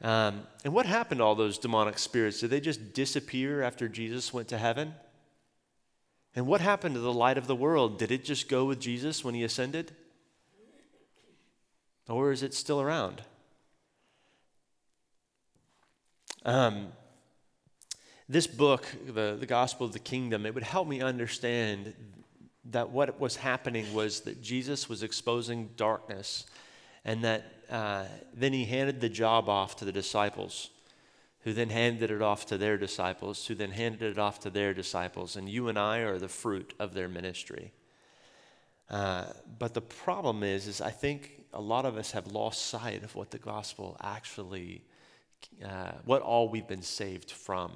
Um, 0.00 0.46
and 0.64 0.72
what 0.72 0.86
happened 0.86 1.18
to 1.18 1.24
all 1.24 1.34
those 1.34 1.58
demonic 1.58 1.98
spirits? 1.98 2.40
Did 2.40 2.48
they 2.48 2.60
just 2.60 2.94
disappear 2.94 3.62
after 3.62 3.88
Jesus 3.88 4.32
went 4.32 4.48
to 4.48 4.58
heaven? 4.58 4.94
And 6.34 6.46
what 6.46 6.62
happened 6.62 6.94
to 6.94 7.00
the 7.00 7.12
light 7.12 7.36
of 7.36 7.46
the 7.46 7.56
world? 7.56 7.98
Did 7.98 8.10
it 8.10 8.24
just 8.24 8.48
go 8.48 8.64
with 8.64 8.80
Jesus 8.80 9.22
when 9.22 9.34
he 9.34 9.44
ascended? 9.44 9.92
Or 12.08 12.32
is 12.32 12.42
it 12.42 12.54
still 12.54 12.80
around? 12.80 13.22
Um, 16.46 16.88
this 18.28 18.46
book, 18.46 18.86
the, 19.06 19.36
the 19.38 19.46
Gospel 19.46 19.86
of 19.86 19.92
the 19.92 19.98
Kingdom, 19.98 20.46
it 20.46 20.54
would 20.54 20.64
help 20.64 20.86
me 20.86 21.00
understand 21.00 21.94
that 22.70 22.90
what 22.90 23.18
was 23.18 23.36
happening 23.36 23.92
was 23.94 24.20
that 24.20 24.42
Jesus 24.42 24.88
was 24.88 25.02
exposing 25.02 25.70
darkness, 25.76 26.46
and 27.04 27.24
that 27.24 27.52
uh, 27.70 28.04
then 28.34 28.52
he 28.52 28.64
handed 28.64 29.00
the 29.00 29.08
job 29.08 29.48
off 29.48 29.76
to 29.76 29.84
the 29.84 29.92
disciples 29.92 30.70
who 31.48 31.52
then 31.52 31.70
handed 31.70 32.10
it 32.10 32.20
off 32.20 32.44
to 32.46 32.58
their 32.58 32.76
disciples, 32.76 33.46
who 33.46 33.54
then 33.54 33.70
handed 33.70 34.02
it 34.02 34.18
off 34.18 34.40
to 34.40 34.50
their 34.50 34.74
disciples. 34.74 35.36
And 35.36 35.48
you 35.48 35.68
and 35.68 35.78
I 35.78 36.00
are 36.00 36.18
the 36.18 36.28
fruit 36.28 36.74
of 36.78 36.94
their 36.94 37.08
ministry. 37.08 37.72
Uh, 38.90 39.26
but 39.58 39.72
the 39.72 39.80
problem 39.80 40.42
is, 40.42 40.66
is 40.66 40.80
I 40.80 40.90
think 40.90 41.44
a 41.52 41.60
lot 41.60 41.86
of 41.86 41.96
us 41.96 42.10
have 42.10 42.26
lost 42.26 42.66
sight 42.66 43.02
of 43.04 43.14
what 43.14 43.30
the 43.30 43.38
gospel 43.38 43.96
actually, 44.02 44.82
uh, 45.64 45.92
what 46.04 46.22
all 46.22 46.48
we've 46.48 46.68
been 46.68 46.82
saved 46.82 47.30
from. 47.30 47.72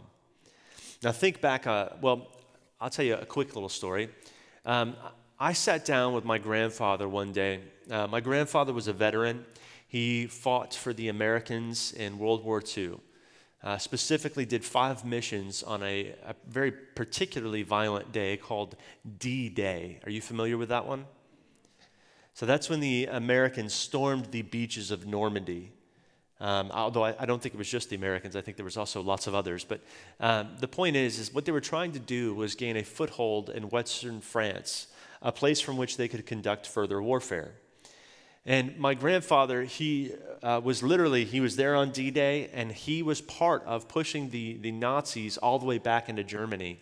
Now 1.03 1.11
think 1.11 1.41
back. 1.41 1.67
Uh, 1.67 1.89
well, 2.01 2.29
I'll 2.81 2.91
tell 2.91 3.05
you 3.05 3.17
a 3.17 3.27
quick 3.27 3.55
little 3.55 3.69
story. 3.69 4.09
Um, 4.65 4.95
I 5.39 5.53
sat 5.53 5.85
down 5.85 6.13
with 6.13 6.25
my 6.25 6.39
grandfather 6.39 7.09
one 7.09 7.33
day. 7.33 7.61
Uh, 7.91 8.07
my 8.07 8.21
grandfather 8.21 8.73
was 8.73 8.87
a 8.87 8.93
veteran. 8.93 9.45
He 9.89 10.29
fought 10.29 10.75
for 10.75 10.93
the 10.93 11.09
Americans 11.09 11.93
in 11.93 12.19
World 12.21 12.45
War 12.45 12.63
II. 12.77 13.01
uh, 13.63 13.79
specifically 13.79 14.45
did 14.45 14.65
five 14.65 15.05
missions 15.05 15.63
on 15.63 15.83
a, 15.83 16.15
a 16.25 16.35
very 16.49 16.73
particularly 16.73 17.63
violent 17.63 18.13
day 18.13 18.37
called 18.37 18.77
D 19.19 19.49
Day. 19.49 20.01
Are 20.05 20.11
you 20.11 20.21
familiar 20.21 20.59
with 20.59 20.69
that 20.71 20.87
one? 20.87 21.07
So 22.35 22.47
that's 22.47 22.69
when 22.69 22.81
the 22.81 23.07
Americans 23.07 23.73
stormed 23.75 24.27
the 24.27 24.43
beaches 24.43 24.91
of 24.91 25.07
Normandy. 25.07 25.73
Um, 26.43 26.73
although 26.73 27.05
I, 27.05 27.15
I, 27.21 27.25
don't 27.25 27.41
think 27.41 27.55
it 27.55 27.59
was 27.59 27.71
just 27.71 27.89
the 27.89 27.95
Americans, 27.95 28.35
I 28.35 28.41
think 28.41 28.57
there 28.57 28.65
was 28.65 28.77
also 28.77 29.01
lots 29.01 29.29
of 29.29 29.35
others. 29.35 29.63
But 29.63 29.81
um, 30.19 30.49
the 30.59 30.67
point 30.67 30.97
is, 30.97 31.21
is 31.21 31.33
what 31.33 31.45
they 31.45 31.53
were 31.53 31.61
trying 31.61 31.93
to 31.93 32.01
do 32.01 32.35
was 32.35 32.57
gain 32.57 32.77
a 32.77 32.83
foothold 32.83 33.49
in 33.49 33.69
Western 33.69 34.21
France, 34.21 34.89
a 35.23 35.31
place 35.31 35.61
from 35.61 35.77
which 35.77 35.97
they 35.97 36.09
could 36.09 36.27
conduct 36.27 36.67
further 36.67 37.01
warfare. 37.01 37.53
And 38.45 38.77
my 38.77 38.95
grandfather, 38.95 39.63
he 39.63 40.15
uh, 40.43 40.61
was 40.65 40.83
literally, 40.83 41.25
he 41.25 41.39
was 41.39 41.55
there 41.55 41.77
on 41.77 41.93
D-Day, 41.93 42.51
and 42.53 42.73
he 42.73 43.05
was 43.05 43.21
part 43.21 43.63
of 43.65 43.87
pushing 43.87 44.31
the, 44.31 44.55
the 44.55 44.73
Nazis 44.73 45.39
all 45.39 45.61
the 45.61 45.67
way 45.67 45.79
back 45.79 46.09
into 46.09 46.25
Germany. 46.25 46.81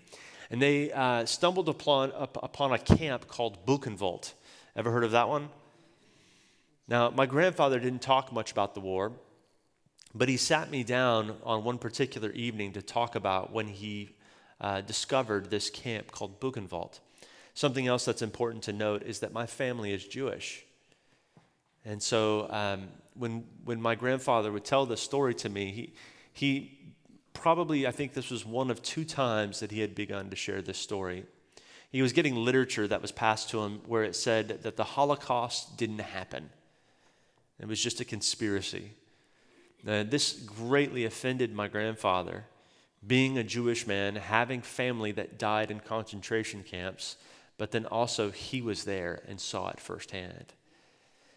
And 0.50 0.62
they 0.62 0.90
uh, 0.90 1.26
stumbled 1.26 1.68
upon, 1.68 2.12
upon 2.16 2.72
a 2.72 2.78
camp 2.78 3.28
called 3.28 3.66
Buchenwald. 3.66 4.32
Ever 4.74 4.90
heard 4.90 5.04
of 5.04 5.10
that 5.10 5.28
one? 5.28 5.50
Now, 6.88 7.10
my 7.10 7.26
grandfather 7.26 7.78
didn't 7.78 8.00
talk 8.00 8.32
much 8.32 8.52
about 8.52 8.72
the 8.72 8.80
war, 8.80 9.12
but 10.14 10.28
he 10.28 10.36
sat 10.36 10.70
me 10.70 10.82
down 10.82 11.36
on 11.44 11.64
one 11.64 11.78
particular 11.78 12.30
evening 12.30 12.72
to 12.72 12.82
talk 12.82 13.14
about 13.14 13.52
when 13.52 13.68
he 13.68 14.10
uh, 14.60 14.80
discovered 14.80 15.50
this 15.50 15.70
camp 15.70 16.10
called 16.10 16.40
Buchenwald. 16.40 16.98
Something 17.54 17.86
else 17.86 18.04
that's 18.04 18.22
important 18.22 18.64
to 18.64 18.72
note 18.72 19.02
is 19.02 19.20
that 19.20 19.32
my 19.32 19.46
family 19.46 19.92
is 19.92 20.04
Jewish. 20.04 20.64
And 21.84 22.02
so 22.02 22.46
um, 22.50 22.88
when, 23.14 23.44
when 23.64 23.80
my 23.80 23.94
grandfather 23.94 24.52
would 24.52 24.64
tell 24.64 24.86
this 24.86 25.00
story 25.00 25.34
to 25.34 25.48
me, 25.48 25.70
he, 25.70 25.94
he 26.32 26.78
probably, 27.32 27.86
I 27.86 27.90
think 27.90 28.12
this 28.12 28.30
was 28.30 28.44
one 28.44 28.70
of 28.70 28.82
two 28.82 29.04
times 29.04 29.60
that 29.60 29.70
he 29.70 29.80
had 29.80 29.94
begun 29.94 30.30
to 30.30 30.36
share 30.36 30.60
this 30.60 30.78
story. 30.78 31.24
He 31.90 32.02
was 32.02 32.12
getting 32.12 32.36
literature 32.36 32.86
that 32.86 33.02
was 33.02 33.12
passed 33.12 33.50
to 33.50 33.62
him 33.62 33.80
where 33.86 34.04
it 34.04 34.14
said 34.14 34.62
that 34.62 34.76
the 34.76 34.84
Holocaust 34.84 35.76
didn't 35.76 36.00
happen, 36.00 36.50
it 37.58 37.66
was 37.66 37.82
just 37.82 38.00
a 38.00 38.04
conspiracy. 38.04 38.92
And 39.86 40.10
this 40.10 40.32
greatly 40.32 41.04
offended 41.04 41.54
my 41.54 41.68
grandfather, 41.68 42.44
being 43.06 43.38
a 43.38 43.44
Jewish 43.44 43.86
man, 43.86 44.16
having 44.16 44.60
family 44.60 45.12
that 45.12 45.38
died 45.38 45.70
in 45.70 45.80
concentration 45.80 46.62
camps, 46.62 47.16
but 47.56 47.70
then 47.70 47.86
also 47.86 48.30
he 48.30 48.60
was 48.60 48.84
there 48.84 49.22
and 49.28 49.40
saw 49.40 49.68
it 49.68 49.80
firsthand. 49.80 50.52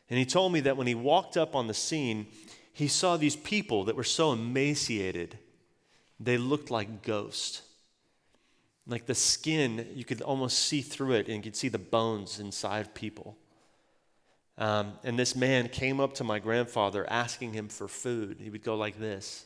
And 0.09 0.19
he 0.19 0.25
told 0.25 0.51
me 0.51 0.59
that 0.61 0.77
when 0.77 0.87
he 0.87 0.95
walked 0.95 1.37
up 1.37 1.55
on 1.55 1.67
the 1.67 1.73
scene, 1.73 2.27
he 2.73 2.87
saw 2.87 3.17
these 3.17 3.35
people 3.35 3.85
that 3.85 3.95
were 3.95 4.03
so 4.03 4.33
emaciated, 4.33 5.37
they 6.19 6.37
looked 6.37 6.71
like 6.71 7.03
ghosts. 7.03 7.61
Like 8.85 9.05
the 9.05 9.15
skin, 9.15 9.87
you 9.93 10.03
could 10.03 10.21
almost 10.21 10.59
see 10.59 10.81
through 10.81 11.13
it 11.13 11.27
and 11.27 11.37
you 11.37 11.41
could 11.41 11.55
see 11.55 11.69
the 11.69 11.79
bones 11.79 12.39
inside 12.39 12.93
people. 12.93 13.37
Um, 14.57 14.93
and 15.03 15.17
this 15.17 15.35
man 15.35 15.67
came 15.67 15.99
up 15.99 16.13
to 16.15 16.23
my 16.23 16.39
grandfather 16.39 17.09
asking 17.09 17.53
him 17.53 17.69
for 17.69 17.87
food. 17.87 18.37
He 18.39 18.49
would 18.49 18.63
go 18.63 18.75
like 18.75 18.99
this. 18.99 19.45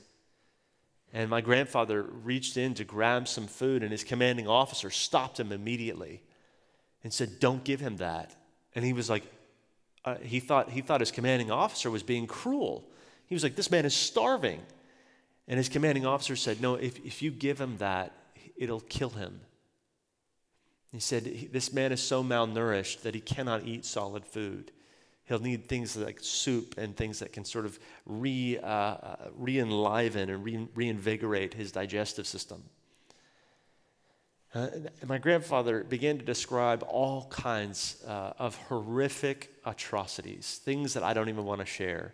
And 1.14 1.30
my 1.30 1.42
grandfather 1.42 2.04
reached 2.04 2.58
in 2.58 2.74
to 2.76 2.84
grab 2.84 3.28
some 3.28 3.48
food, 3.48 3.82
and 3.82 3.92
his 3.92 4.04
commanding 4.04 4.48
officer 4.48 4.90
stopped 4.90 5.40
him 5.40 5.52
immediately 5.52 6.22
and 7.04 7.14
said, 7.14 7.40
Don't 7.40 7.64
give 7.64 7.80
him 7.80 7.98
that. 7.98 8.36
And 8.76 8.84
he 8.84 8.94
was 8.94 9.10
like, 9.10 9.24
uh, 10.04 10.16
he, 10.22 10.40
thought, 10.40 10.70
he 10.70 10.82
thought 10.82 11.00
his 11.00 11.12
commanding 11.12 11.52
officer 11.52 11.90
was 11.90 12.04
being 12.04 12.28
cruel. 12.28 12.84
He 13.28 13.36
was 13.36 13.44
like, 13.44 13.56
This 13.56 13.72
man 13.72 13.86
is 13.86 13.96
starving. 13.96 14.62
And 15.48 15.58
his 15.58 15.70
commanding 15.70 16.06
officer 16.06 16.36
said, 16.36 16.62
No, 16.62 16.76
if, 16.76 16.98
if 17.06 17.22
you 17.22 17.32
give 17.32 17.60
him 17.60 17.78
that, 17.78 18.12
it'll 18.58 18.82
kill 18.82 19.12
him. 19.12 19.40
He 20.92 21.00
said, 21.00 21.50
This 21.54 21.72
man 21.72 21.94
is 21.94 22.02
so 22.02 22.24
malnourished 22.24 23.02
that 23.04 23.16
he 23.16 23.22
cannot 23.22 23.66
eat 23.66 23.86
solid 23.86 24.26
food. 24.26 24.72
He'll 25.28 25.40
need 25.40 25.68
things 25.68 25.98
like 25.98 26.20
soup 26.22 26.76
and 26.78 26.96
things 26.96 27.20
that 27.20 27.34
can 27.34 27.44
sort 27.44 27.66
of 27.66 27.78
re, 28.06 28.58
uh, 28.64 29.16
re-enliven 29.36 30.30
and 30.30 30.44
re- 30.44 30.68
reinvigorate 30.74 31.54
his 31.54 31.72
digestive 31.72 32.26
system. 32.26 32.64
Uh, 34.54 34.70
my 35.06 35.18
grandfather 35.18 35.84
began 35.84 36.18
to 36.18 36.24
describe 36.24 36.84
all 36.88 37.28
kinds 37.30 38.02
uh, 38.08 38.32
of 38.40 38.56
horrific 38.56 39.54
atrocities, 39.66 40.62
things 40.64 40.94
that 40.94 41.04
I 41.04 41.14
don't 41.14 41.28
even 41.28 41.44
want 41.44 41.60
to 41.60 41.66
share. 41.66 42.14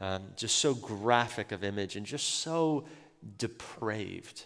Um, 0.00 0.22
just 0.36 0.58
so 0.58 0.74
graphic 0.74 1.52
of 1.52 1.64
image 1.64 1.96
and 1.96 2.06
just 2.06 2.40
so 2.40 2.84
depraved. 3.38 4.44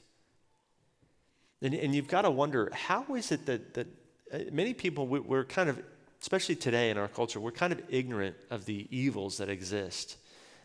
And, 1.61 1.75
and 1.75 1.95
you've 1.95 2.09
got 2.09 2.23
to 2.23 2.31
wonder 2.31 2.71
how 2.73 3.15
is 3.15 3.33
it 3.33 3.47
that, 3.47 3.75
that 3.75 3.87
uh, 4.33 4.39
many 4.53 4.73
people, 4.73 5.07
we, 5.07 5.21
we're 5.21 5.45
kind 5.45 5.69
of, 5.69 5.83
especially 6.21 6.57
today 6.57 6.91
in 6.91 6.99
our 6.99 7.09
culture, 7.09 7.41
we're 7.41 7.51
kind 7.51 7.73
of 7.73 7.81
ignorant 7.89 8.37
of 8.51 8.65
the 8.65 8.87
evils 8.91 9.39
that 9.39 9.49
exist. 9.49 10.17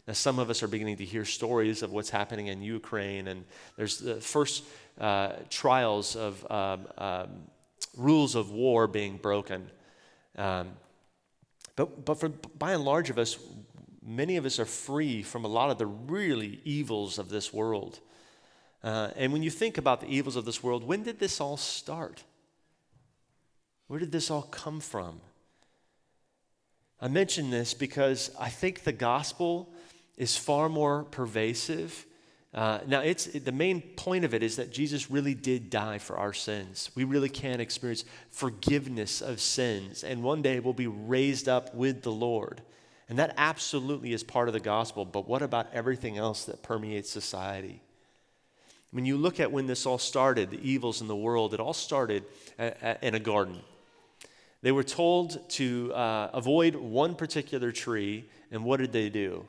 Now, 0.07 0.13
some 0.13 0.39
of 0.39 0.49
us 0.49 0.61
are 0.63 0.67
beginning 0.67 0.97
to 0.97 1.05
hear 1.05 1.23
stories 1.23 1.81
of 1.81 1.91
what's 1.91 2.09
happening 2.09 2.47
in 2.47 2.61
Ukraine, 2.61 3.27
and 3.27 3.45
there's 3.77 3.99
the 3.99 4.15
first 4.15 4.63
uh, 4.99 5.33
trials 5.49 6.15
of 6.15 6.51
um, 6.51 6.87
um, 6.97 7.29
rules 7.95 8.35
of 8.35 8.51
war 8.51 8.87
being 8.87 9.17
broken. 9.17 9.69
Um, 10.37 10.71
but 11.75 12.05
but 12.05 12.19
for, 12.19 12.29
by 12.29 12.73
and 12.73 12.83
large 12.83 13.09
of 13.09 13.17
us, 13.17 13.37
many 14.05 14.35
of 14.37 14.45
us 14.45 14.59
are 14.59 14.65
free 14.65 15.23
from 15.23 15.45
a 15.45 15.47
lot 15.47 15.69
of 15.69 15.77
the 15.77 15.85
really 15.85 16.59
evils 16.65 17.17
of 17.17 17.29
this 17.29 17.53
world. 17.53 17.99
Uh, 18.83 19.11
and 19.15 19.31
when 19.31 19.41
you 19.41 19.49
think 19.49 19.77
about 19.77 20.01
the 20.01 20.07
evils 20.07 20.35
of 20.35 20.43
this 20.43 20.61
world, 20.61 20.83
when 20.83 21.03
did 21.03 21.19
this 21.19 21.39
all 21.39 21.55
start? 21.55 22.23
Where 23.87 23.99
did 23.99 24.11
this 24.11 24.29
all 24.29 24.41
come 24.41 24.81
from? 24.81 25.21
I 27.03 27.09
mention 27.09 27.49
this 27.49 27.73
because 27.73 28.31
I 28.39 28.47
think 28.47 28.85
the 28.85 28.93
gospel 28.93 29.67
is 30.15 30.37
far 30.37 30.69
more 30.69 31.03
pervasive. 31.03 32.05
Uh, 32.53 32.79
now, 32.87 33.01
it's 33.01 33.25
the 33.25 33.51
main 33.51 33.81
point 33.81 34.23
of 34.23 34.33
it 34.33 34.41
is 34.41 34.55
that 34.55 34.71
Jesus 34.71 35.11
really 35.11 35.33
did 35.33 35.69
die 35.69 35.97
for 35.97 36.15
our 36.15 36.31
sins. 36.31 36.91
We 36.95 37.03
really 37.03 37.27
can 37.27 37.59
experience 37.59 38.05
forgiveness 38.31 39.19
of 39.21 39.41
sins, 39.41 40.05
and 40.05 40.23
one 40.23 40.41
day 40.41 40.61
we'll 40.61 40.71
be 40.71 40.87
raised 40.87 41.49
up 41.49 41.75
with 41.75 42.03
the 42.03 42.11
Lord. 42.11 42.61
And 43.09 43.19
that 43.19 43.33
absolutely 43.35 44.13
is 44.13 44.23
part 44.23 44.47
of 44.47 44.53
the 44.53 44.61
gospel. 44.61 45.03
But 45.03 45.27
what 45.27 45.41
about 45.41 45.73
everything 45.73 46.17
else 46.17 46.45
that 46.45 46.63
permeates 46.63 47.09
society? 47.09 47.81
When 48.91 49.05
you 49.05 49.17
look 49.17 49.41
at 49.41 49.51
when 49.51 49.67
this 49.67 49.85
all 49.85 49.97
started, 49.97 50.51
the 50.51 50.69
evils 50.69 51.01
in 51.01 51.09
the 51.09 51.17
world, 51.17 51.53
it 51.53 51.59
all 51.59 51.73
started 51.73 52.23
in 52.57 53.13
a 53.13 53.19
garden. 53.19 53.59
They 54.63 54.71
were 54.71 54.83
told 54.83 55.47
to 55.51 55.93
uh, 55.93 56.29
avoid 56.33 56.75
one 56.75 57.15
particular 57.15 57.73
tree, 57.73 58.25
and 58.49 58.63
what 58.63 58.79
did 58.79 58.93
they 58.93 59.09
do? 59.09 59.45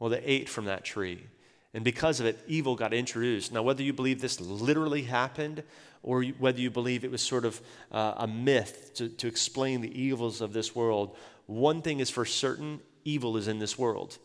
Well, 0.00 0.10
they 0.10 0.18
ate 0.18 0.48
from 0.48 0.64
that 0.64 0.84
tree. 0.84 1.24
And 1.72 1.84
because 1.84 2.18
of 2.18 2.26
it, 2.26 2.36
evil 2.48 2.74
got 2.74 2.92
introduced. 2.92 3.52
Now, 3.52 3.62
whether 3.62 3.84
you 3.84 3.92
believe 3.92 4.20
this 4.20 4.40
literally 4.40 5.02
happened 5.02 5.62
or 6.02 6.24
whether 6.24 6.60
you 6.60 6.68
believe 6.68 7.04
it 7.04 7.12
was 7.12 7.22
sort 7.22 7.44
of 7.44 7.60
uh, 7.92 8.14
a 8.16 8.26
myth 8.26 8.92
to, 8.94 9.08
to 9.08 9.28
explain 9.28 9.82
the 9.82 10.00
evils 10.00 10.40
of 10.40 10.52
this 10.52 10.74
world, 10.74 11.16
one 11.46 11.80
thing 11.80 12.00
is 12.00 12.10
for 12.10 12.24
certain 12.24 12.80
evil 13.04 13.36
is 13.36 13.46
in 13.46 13.60
this 13.60 13.78
world. 13.78 14.18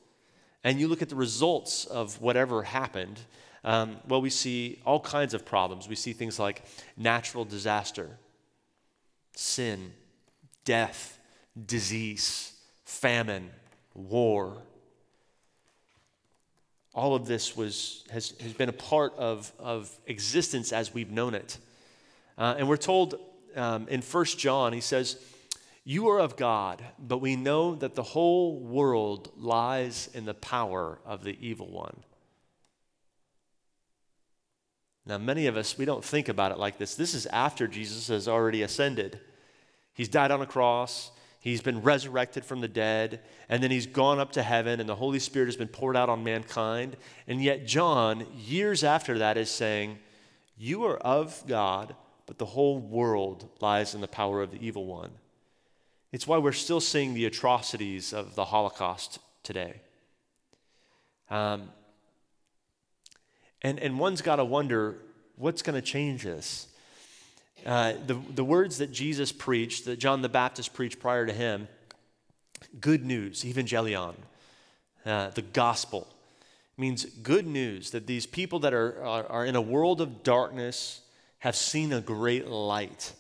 And 0.64 0.80
you 0.80 0.88
look 0.88 1.04
at 1.04 1.10
the 1.10 1.16
results 1.16 1.86
of 1.86 2.20
whatever 2.20 2.64
happened, 2.64 3.20
um, 3.64 3.98
well, 4.08 4.22
we 4.22 4.32
see 4.32 4.82
all 4.88 5.00
kinds 5.00 5.36
of 5.36 5.46
problems. 5.46 5.88
We 5.88 5.96
see 5.96 6.14
things 6.14 6.40
like 6.40 6.64
natural 6.98 7.46
disaster, 7.46 8.18
sin, 9.36 9.94
death, 10.66 11.20
disease, 11.66 12.54
famine, 12.84 13.50
war 13.94 14.62
all 16.96 17.14
of 17.14 17.28
this 17.28 17.58
was, 17.58 18.06
has, 18.10 18.34
has 18.40 18.54
been 18.54 18.70
a 18.70 18.74
part 18.74 19.14
of, 19.18 19.52
of 19.60 19.92
existence 20.08 20.72
as 20.72 20.94
we've 20.94 21.12
known 21.12 21.36
it. 21.36 21.58
Uh, 22.38 22.56
and 22.58 22.70
we're 22.70 22.78
told 22.78 23.16
um, 23.56 23.88
in 23.90 24.02
1 24.02 24.26
John, 24.26 24.72
he 24.72 24.80
says, 24.80 25.20
You 25.84 26.08
are 26.08 26.20
of 26.20 26.38
God, 26.38 26.82
but 26.98 27.18
we 27.18 27.36
know 27.36 27.76
that 27.76 27.96
the 27.96 28.04
whole 28.04 28.58
world 28.60 29.30
lies 29.38 30.10
in 30.14 30.24
the 30.24 30.34
power 30.34 31.00
of 31.06 31.26
the 31.26 31.38
evil 31.46 31.70
one. 31.70 31.98
Now, 35.06 35.18
many 35.18 35.48
of 35.48 35.58
us, 35.58 35.78
we 35.78 35.86
don't 35.86 36.04
think 36.04 36.30
about 36.30 36.52
it 36.52 36.58
like 36.58 36.78
this. 36.78 36.96
This 36.96 37.14
is 37.14 37.26
after 37.28 37.68
Jesus 37.68 38.08
has 38.08 38.28
already 38.28 38.64
ascended. 38.64 39.20
He's 39.96 40.10
died 40.10 40.30
on 40.30 40.42
a 40.42 40.46
cross, 40.46 41.10
He's 41.46 41.62
been 41.62 41.84
resurrected 41.84 42.44
from 42.44 42.62
the 42.62 42.68
dead, 42.68 43.20
and 43.50 43.62
then 43.62 43.70
he's 43.70 43.86
gone 43.86 44.18
up 44.18 44.32
to 44.32 44.42
heaven, 44.42 44.80
and 44.80 44.90
the 44.90 44.96
Holy 44.96 45.20
Spirit 45.20 45.46
has 45.46 45.56
been 45.56 45.68
poured 45.68 45.96
out 45.96 46.10
on 46.10 46.24
mankind. 46.24 46.98
And 47.28 47.40
yet, 47.40 47.68
John, 47.68 48.26
years 48.36 48.84
after 48.84 49.20
that, 49.20 49.38
is 49.38 49.52
saying, 49.52 50.00
You 50.58 50.86
are 50.86 50.98
of 50.98 51.44
God, 51.46 51.96
but 52.26 52.40
the 52.40 52.48
whole 52.48 52.80
world 52.80 53.48
lies 53.62 53.94
in 53.94 54.02
the 54.02 54.08
power 54.08 54.42
of 54.42 54.50
the 54.50 54.58
evil 54.58 54.88
one. 54.88 55.12
It's 56.12 56.26
why 56.26 56.40
we're 56.40 56.52
still 56.52 56.82
seeing 56.82 57.14
the 57.14 57.26
atrocities 57.26 58.12
of 58.12 58.34
the 58.34 58.46
Holocaust 58.46 59.20
today. 59.44 59.82
Um, 61.30 61.70
And, 63.62 63.80
and 63.80 64.00
one's 64.00 64.24
got 64.24 64.38
to 64.38 64.46
wonder 64.46 64.98
what's 65.36 65.62
going 65.62 65.80
to 65.80 65.88
change 65.88 66.24
this? 66.24 66.70
Uh, 67.66 67.94
the, 68.06 68.22
the 68.36 68.44
words 68.44 68.78
that 68.78 68.92
Jesus 68.92 69.32
preached, 69.32 69.86
that 69.86 69.98
John 69.98 70.22
the 70.22 70.30
Baptist 70.30 70.74
preached 70.74 71.00
prior 71.00 71.26
to 71.26 71.34
him, 71.34 71.68
good 72.80 73.04
news, 73.04 73.44
evangelion, 73.44 74.16
uh, 75.06 75.30
the 75.30 75.42
gospel, 75.42 76.08
means 76.78 77.06
good 77.06 77.48
news 77.48 77.92
that 77.92 78.06
these 78.06 78.26
people 78.26 78.60
that 78.60 78.74
are, 78.74 79.04
are, 79.04 79.26
are 79.28 79.46
in 79.46 79.56
a 79.56 79.62
world 79.62 80.00
of 80.00 80.24
darkness 80.24 81.02
have 81.40 81.56
seen 81.56 81.92
a 81.92 82.02
great 82.02 82.48
light. 82.48 83.14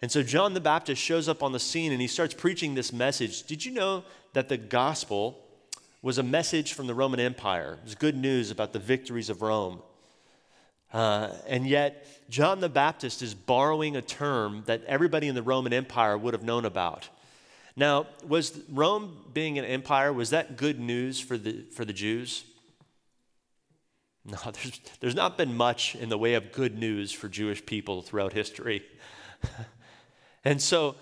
And 0.00 0.12
so 0.12 0.22
John 0.22 0.54
the 0.54 0.60
Baptist 0.60 1.00
shows 1.00 1.28
up 1.28 1.42
on 1.42 1.52
the 1.52 1.60
scene 1.60 1.92
and 1.92 2.00
he 2.00 2.08
starts 2.08 2.34
preaching 2.34 2.74
this 2.74 2.92
message. 2.92 3.44
Did 3.44 3.64
you 3.64 3.72
know 3.72 4.04
that 4.32 4.48
the 4.48 4.56
gospel 4.56 5.38
was 6.02 6.18
a 6.18 6.22
message 6.22 6.72
from 6.72 6.86
the 6.86 6.94
Roman 6.94 7.20
Empire? 7.20 7.78
It 7.80 7.84
was 7.84 7.94
good 7.94 8.16
news 8.16 8.50
about 8.50 8.72
the 8.72 8.78
victories 8.78 9.30
of 9.30 9.42
Rome. 9.42 9.80
Uh, 10.92 11.30
and 11.46 11.66
yet, 11.66 12.06
John 12.28 12.60
the 12.60 12.68
Baptist 12.68 13.22
is 13.22 13.34
borrowing 13.34 13.96
a 13.96 14.02
term 14.02 14.62
that 14.66 14.84
everybody 14.84 15.28
in 15.28 15.34
the 15.34 15.42
Roman 15.42 15.72
Empire 15.72 16.16
would 16.16 16.34
have 16.34 16.42
known 16.42 16.64
about. 16.64 17.08
Now, 17.74 18.06
was 18.26 18.60
Rome 18.70 19.16
being 19.32 19.58
an 19.58 19.64
empire, 19.64 20.12
was 20.12 20.30
that 20.30 20.56
good 20.56 20.78
news 20.78 21.20
for 21.20 21.38
the, 21.38 21.64
for 21.74 21.84
the 21.84 21.92
Jews? 21.92 22.44
No, 24.24 24.38
there's, 24.44 24.80
there's 25.00 25.14
not 25.14 25.38
been 25.38 25.56
much 25.56 25.94
in 25.94 26.08
the 26.08 26.18
way 26.18 26.34
of 26.34 26.52
good 26.52 26.78
news 26.78 27.12
for 27.12 27.28
Jewish 27.28 27.64
people 27.64 28.02
throughout 28.02 28.32
history. 28.32 28.82
and 30.44 30.60
so, 30.60 30.96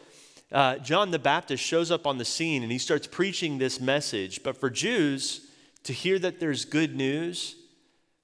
uh, 0.52 0.78
John 0.78 1.10
the 1.10 1.18
Baptist 1.18 1.62
shows 1.62 1.90
up 1.90 2.06
on 2.06 2.18
the 2.18 2.24
scene 2.24 2.62
and 2.62 2.72
he 2.72 2.78
starts 2.78 3.06
preaching 3.06 3.58
this 3.58 3.80
message. 3.80 4.42
But 4.42 4.56
for 4.56 4.70
Jews, 4.70 5.46
to 5.84 5.92
hear 5.92 6.18
that 6.18 6.40
there's 6.40 6.64
good 6.64 6.96
news, 6.96 7.56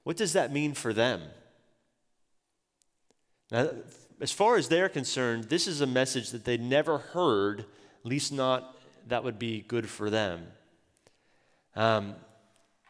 what 0.02 0.16
does 0.16 0.32
that 0.32 0.52
mean 0.52 0.74
for 0.74 0.92
them? 0.92 1.22
Now, 3.50 3.70
as 4.20 4.32
far 4.32 4.56
as 4.56 4.68
they're 4.68 4.88
concerned, 4.88 5.44
this 5.44 5.66
is 5.66 5.80
a 5.80 5.86
message 5.86 6.30
that 6.30 6.44
they'd 6.44 6.62
never 6.62 6.98
heard, 6.98 7.60
at 7.60 7.66
least 8.04 8.32
not 8.32 8.76
that 9.08 9.22
would 9.22 9.38
be 9.38 9.60
good 9.60 9.88
for 9.88 10.10
them. 10.10 10.46
Um, 11.74 12.14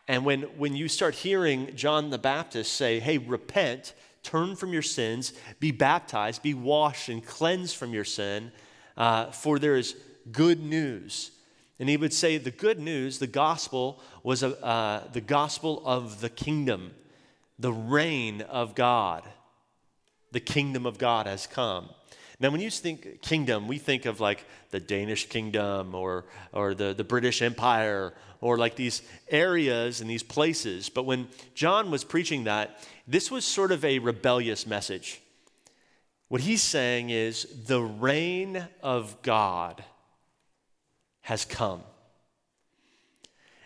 and 0.09 0.25
when, 0.25 0.43
when 0.57 0.75
you 0.77 0.89
start 0.89 1.15
hearing 1.15 1.75
John 1.75 2.11
the 2.11 2.19
Baptist 2.19 2.73
say, 2.75 3.01
hey, 3.01 3.19
repent, 3.19 3.93
turn 4.23 4.55
from 4.55 4.73
your 4.73 4.83
sins, 4.83 5.33
be 5.59 5.73
baptized, 5.73 6.43
be 6.43 6.55
washed 6.55 7.09
and 7.09 7.25
cleansed 7.25 7.77
from 7.77 7.93
your 7.93 8.05
sin, 8.05 8.53
uh, 8.97 9.33
for 9.33 9.59
there 9.59 9.77
is 9.77 9.97
good 10.31 10.63
news. 10.63 11.33
And 11.79 11.89
he 11.89 11.97
would 11.97 12.15
say 12.15 12.39
the 12.39 12.53
good 12.53 12.79
news, 12.79 13.19
the 13.19 13.27
gospel, 13.27 14.01
was 14.23 14.43
a, 14.43 14.65
uh, 14.65 15.09
the 15.13 15.21
gospel 15.21 15.83
of 15.85 16.21
the 16.21 16.31
kingdom, 16.31 16.93
the 17.59 17.73
reign 17.73 18.43
of 18.43 18.75
God 18.75 19.25
the 20.33 20.41
kingdom 20.41 20.87
of 20.87 20.99
God 20.99 21.27
has 21.27 21.47
come. 21.47 21.89
Now, 22.39 22.51
when 22.51 22.61
you 22.61 22.71
think 22.71 23.23
kingdom, 23.23 23.67
we 23.67 23.79
think 23.79 24.05
of 24.05 24.21
like 24.21 24.45
the 24.71 24.81
Danish 24.81 25.29
kingdom 25.29 25.95
or, 25.95 26.27
or 26.53 26.75
the, 26.75 26.93
the 26.93 27.05
British 27.05 27.41
Empire 27.41 28.13
or 28.43 28.59
like 28.59 28.77
these 28.77 29.03
areas 29.31 30.01
and 30.01 30.11
these 30.11 30.23
places. 30.23 30.91
But 30.91 31.05
when 31.05 31.29
John 31.55 31.91
was 31.91 32.05
preaching 32.05 32.45
that, 32.45 32.79
this 33.09 33.31
was 33.31 33.45
sort 33.45 33.73
of 33.73 33.85
a 33.85 33.99
rebellious 34.01 34.67
message. 34.67 35.23
What 36.29 36.43
he's 36.43 36.63
saying 36.63 37.11
is 37.11 37.47
the 37.67 37.81
reign 37.81 38.67
of 38.83 39.23
God 39.23 39.83
has 41.23 41.45
come. 41.45 41.83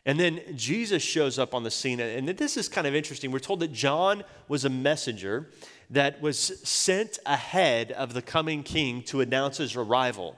And 0.06 0.18
then 0.18 0.40
Jesus 0.54 1.02
shows 1.02 1.38
up 1.38 1.54
on 1.54 1.62
the 1.62 1.70
scene, 1.70 2.00
and 2.00 2.28
this 2.28 2.56
is 2.56 2.68
kind 2.68 2.86
of 2.86 2.94
interesting. 2.94 3.30
We're 3.30 3.38
told 3.38 3.60
that 3.60 3.72
John 3.72 4.24
was 4.48 4.64
a 4.64 4.70
messenger, 4.70 5.50
that 5.90 6.22
was 6.22 6.38
sent 6.38 7.18
ahead 7.26 7.92
of 7.92 8.14
the 8.14 8.22
coming 8.22 8.62
king 8.62 9.02
to 9.02 9.20
announce 9.20 9.58
his 9.58 9.76
arrival. 9.76 10.36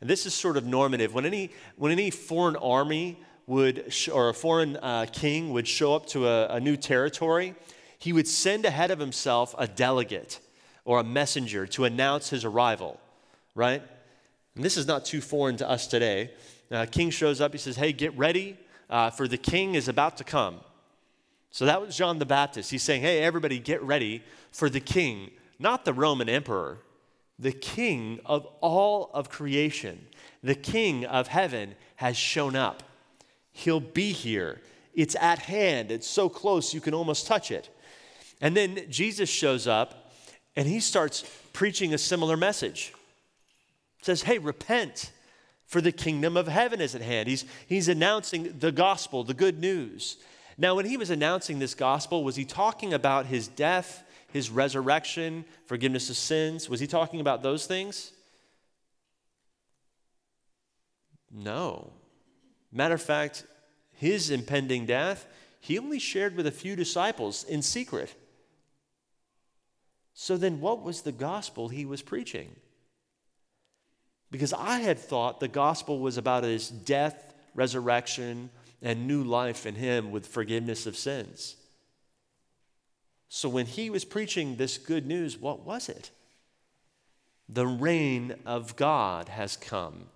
And 0.00 0.08
this 0.08 0.26
is 0.26 0.34
sort 0.34 0.56
of 0.56 0.66
normative. 0.66 1.14
When 1.14 1.26
any, 1.26 1.50
when 1.76 1.90
any 1.90 2.10
foreign 2.10 2.56
army 2.56 3.18
would, 3.46 3.92
or 4.12 4.28
a 4.28 4.34
foreign 4.34 4.76
uh, 4.76 5.06
king 5.12 5.52
would 5.52 5.66
show 5.66 5.94
up 5.94 6.06
to 6.06 6.28
a, 6.28 6.48
a 6.48 6.60
new 6.60 6.76
territory, 6.76 7.54
he 7.98 8.12
would 8.12 8.28
send 8.28 8.64
ahead 8.64 8.90
of 8.90 8.98
himself 8.98 9.54
a 9.58 9.66
delegate 9.66 10.40
or 10.84 11.00
a 11.00 11.04
messenger 11.04 11.66
to 11.66 11.84
announce 11.84 12.30
his 12.30 12.44
arrival, 12.44 13.00
right? 13.54 13.82
And 14.54 14.64
this 14.64 14.76
is 14.76 14.86
not 14.86 15.04
too 15.04 15.20
foreign 15.20 15.56
to 15.58 15.68
us 15.68 15.86
today. 15.86 16.30
Uh, 16.70 16.86
king 16.90 17.10
shows 17.10 17.40
up, 17.40 17.52
he 17.52 17.58
says, 17.58 17.76
Hey, 17.76 17.92
get 17.92 18.16
ready, 18.16 18.56
uh, 18.88 19.10
for 19.10 19.28
the 19.28 19.36
king 19.36 19.74
is 19.74 19.88
about 19.88 20.16
to 20.18 20.24
come. 20.24 20.60
So 21.50 21.66
that 21.66 21.80
was 21.80 21.96
John 21.96 22.18
the 22.18 22.26
Baptist. 22.26 22.70
He's 22.70 22.82
saying, 22.82 23.02
Hey, 23.02 23.22
everybody, 23.22 23.58
get 23.58 23.82
ready 23.82 24.22
for 24.52 24.70
the 24.70 24.80
king, 24.80 25.30
not 25.58 25.84
the 25.84 25.92
Roman 25.92 26.28
emperor, 26.28 26.78
the 27.38 27.52
king 27.52 28.20
of 28.26 28.46
all 28.60 29.10
of 29.14 29.30
creation, 29.30 30.06
the 30.42 30.54
king 30.54 31.04
of 31.06 31.28
heaven 31.28 31.74
has 31.96 32.16
shown 32.16 32.54
up. 32.54 32.82
He'll 33.52 33.80
be 33.80 34.12
here. 34.12 34.60
It's 34.94 35.16
at 35.16 35.38
hand. 35.38 35.90
It's 35.90 36.06
so 36.06 36.28
close 36.28 36.74
you 36.74 36.80
can 36.80 36.94
almost 36.94 37.26
touch 37.26 37.50
it. 37.50 37.68
And 38.40 38.56
then 38.56 38.84
Jesus 38.90 39.28
shows 39.28 39.66
up 39.66 40.12
and 40.56 40.66
he 40.66 40.80
starts 40.80 41.24
preaching 41.52 41.94
a 41.94 41.98
similar 41.98 42.36
message. 42.36 42.92
says, 44.02 44.22
Hey, 44.22 44.38
repent, 44.38 45.10
for 45.66 45.80
the 45.80 45.92
kingdom 45.92 46.36
of 46.36 46.48
heaven 46.48 46.80
is 46.80 46.94
at 46.94 47.02
hand. 47.02 47.28
He's, 47.28 47.44
he's 47.66 47.88
announcing 47.88 48.58
the 48.58 48.72
gospel, 48.72 49.24
the 49.24 49.34
good 49.34 49.60
news. 49.60 50.16
Now, 50.60 50.76
when 50.76 50.86
he 50.86 50.96
was 50.96 51.10
announcing 51.10 51.58
this 51.58 51.74
gospel, 51.74 52.22
was 52.22 52.36
he 52.36 52.44
talking 52.44 52.94
about 52.94 53.26
his 53.26 53.48
death 53.48 54.04
his 54.32 54.50
resurrection, 54.50 55.44
forgiveness 55.66 56.10
of 56.10 56.16
sins? 56.16 56.68
Was 56.68 56.80
he 56.80 56.86
talking 56.86 57.20
about 57.20 57.42
those 57.42 57.66
things? 57.66 58.12
No. 61.30 61.92
Matter 62.72 62.94
of 62.94 63.02
fact, 63.02 63.44
his 63.92 64.30
impending 64.30 64.86
death, 64.86 65.26
he 65.60 65.78
only 65.78 65.98
shared 65.98 66.36
with 66.36 66.46
a 66.46 66.52
few 66.52 66.76
disciples 66.76 67.44
in 67.44 67.62
secret. 67.62 68.14
So 70.14 70.36
then, 70.36 70.60
what 70.60 70.82
was 70.82 71.02
the 71.02 71.12
gospel 71.12 71.68
he 71.68 71.84
was 71.84 72.02
preaching? 72.02 72.56
Because 74.30 74.52
I 74.52 74.78
had 74.78 74.98
thought 74.98 75.40
the 75.40 75.48
gospel 75.48 75.98
was 75.98 76.18
about 76.18 76.44
his 76.44 76.68
death, 76.68 77.34
resurrection, 77.54 78.50
and 78.82 79.06
new 79.06 79.22
life 79.22 79.66
in 79.66 79.74
him 79.74 80.10
with 80.10 80.26
forgiveness 80.26 80.86
of 80.86 80.96
sins. 80.96 81.56
So 83.28 83.48
when 83.48 83.66
he 83.66 83.90
was 83.90 84.04
preaching 84.04 84.56
this 84.56 84.78
good 84.78 85.06
news, 85.06 85.38
what 85.38 85.64
was 85.64 85.88
it? 85.88 86.10
The 87.48 87.66
reign 87.66 88.34
of 88.46 88.76
God 88.76 89.28
has 89.28 89.56
come. 89.56 90.06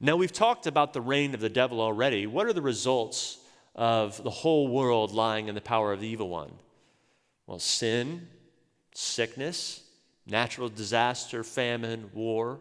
Now, 0.00 0.16
we've 0.16 0.32
talked 0.32 0.66
about 0.66 0.92
the 0.92 1.00
reign 1.00 1.34
of 1.34 1.40
the 1.40 1.48
devil 1.48 1.80
already. 1.80 2.26
What 2.26 2.46
are 2.46 2.52
the 2.52 2.62
results 2.62 3.38
of 3.74 4.22
the 4.22 4.30
whole 4.30 4.68
world 4.68 5.12
lying 5.12 5.48
in 5.48 5.56
the 5.56 5.60
power 5.60 5.92
of 5.92 6.00
the 6.00 6.06
evil 6.06 6.28
one? 6.28 6.52
Well, 7.46 7.58
sin, 7.58 8.28
sickness, 8.94 9.82
natural 10.26 10.68
disaster, 10.68 11.42
famine, 11.42 12.10
war. 12.12 12.60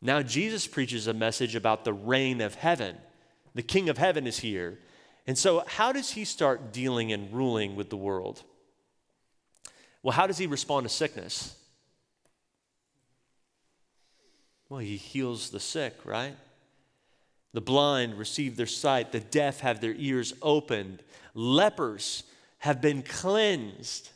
Now, 0.00 0.22
Jesus 0.22 0.66
preaches 0.66 1.08
a 1.08 1.14
message 1.14 1.56
about 1.56 1.84
the 1.84 1.92
reign 1.92 2.40
of 2.40 2.54
heaven. 2.54 2.96
The 3.54 3.62
King 3.62 3.88
of 3.88 3.98
heaven 3.98 4.26
is 4.26 4.38
here. 4.38 4.78
And 5.26 5.38
so, 5.38 5.62
how 5.66 5.92
does 5.92 6.10
he 6.10 6.24
start 6.24 6.72
dealing 6.72 7.12
and 7.12 7.32
ruling 7.32 7.76
with 7.76 7.90
the 7.90 7.96
world? 7.96 8.42
Well, 10.02 10.12
how 10.12 10.26
does 10.26 10.38
he 10.38 10.46
respond 10.46 10.84
to 10.84 10.92
sickness? 10.92 11.56
Well, 14.68 14.80
he 14.80 14.96
heals 14.96 15.50
the 15.50 15.60
sick, 15.60 15.94
right? 16.04 16.34
The 17.52 17.60
blind 17.60 18.18
receive 18.18 18.56
their 18.56 18.66
sight, 18.66 19.12
the 19.12 19.20
deaf 19.20 19.60
have 19.60 19.80
their 19.80 19.94
ears 19.96 20.32
opened, 20.40 21.02
lepers 21.34 22.24
have 22.58 22.80
been 22.80 23.02
cleansed. 23.02 24.08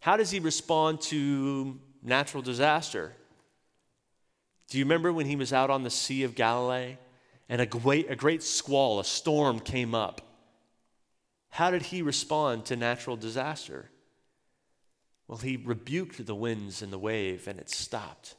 How 0.00 0.16
does 0.16 0.30
he 0.30 0.40
respond 0.40 1.00
to 1.02 1.80
natural 2.02 2.42
disaster? 2.42 3.12
Do 4.68 4.78
you 4.78 4.84
remember 4.84 5.12
when 5.12 5.26
he 5.26 5.36
was 5.36 5.52
out 5.52 5.70
on 5.70 5.84
the 5.84 5.90
Sea 5.90 6.24
of 6.24 6.34
Galilee 6.34 6.96
and 7.52 7.60
a 7.60 7.66
great, 7.66 8.10
a 8.10 8.16
great 8.16 8.42
squall, 8.42 8.98
a 8.98 9.04
storm 9.04 9.60
came 9.60 9.94
up? 9.94 10.22
How 11.50 11.70
did 11.70 11.82
he 11.82 12.00
respond 12.00 12.64
to 12.64 12.76
natural 12.76 13.14
disaster? 13.14 13.90
Well, 15.28 15.36
he 15.36 15.58
rebuked 15.58 16.24
the 16.24 16.34
winds 16.34 16.80
and 16.80 16.90
the 16.90 16.98
wave, 16.98 17.46
and 17.46 17.58
it 17.58 17.68
stopped. 17.68 18.36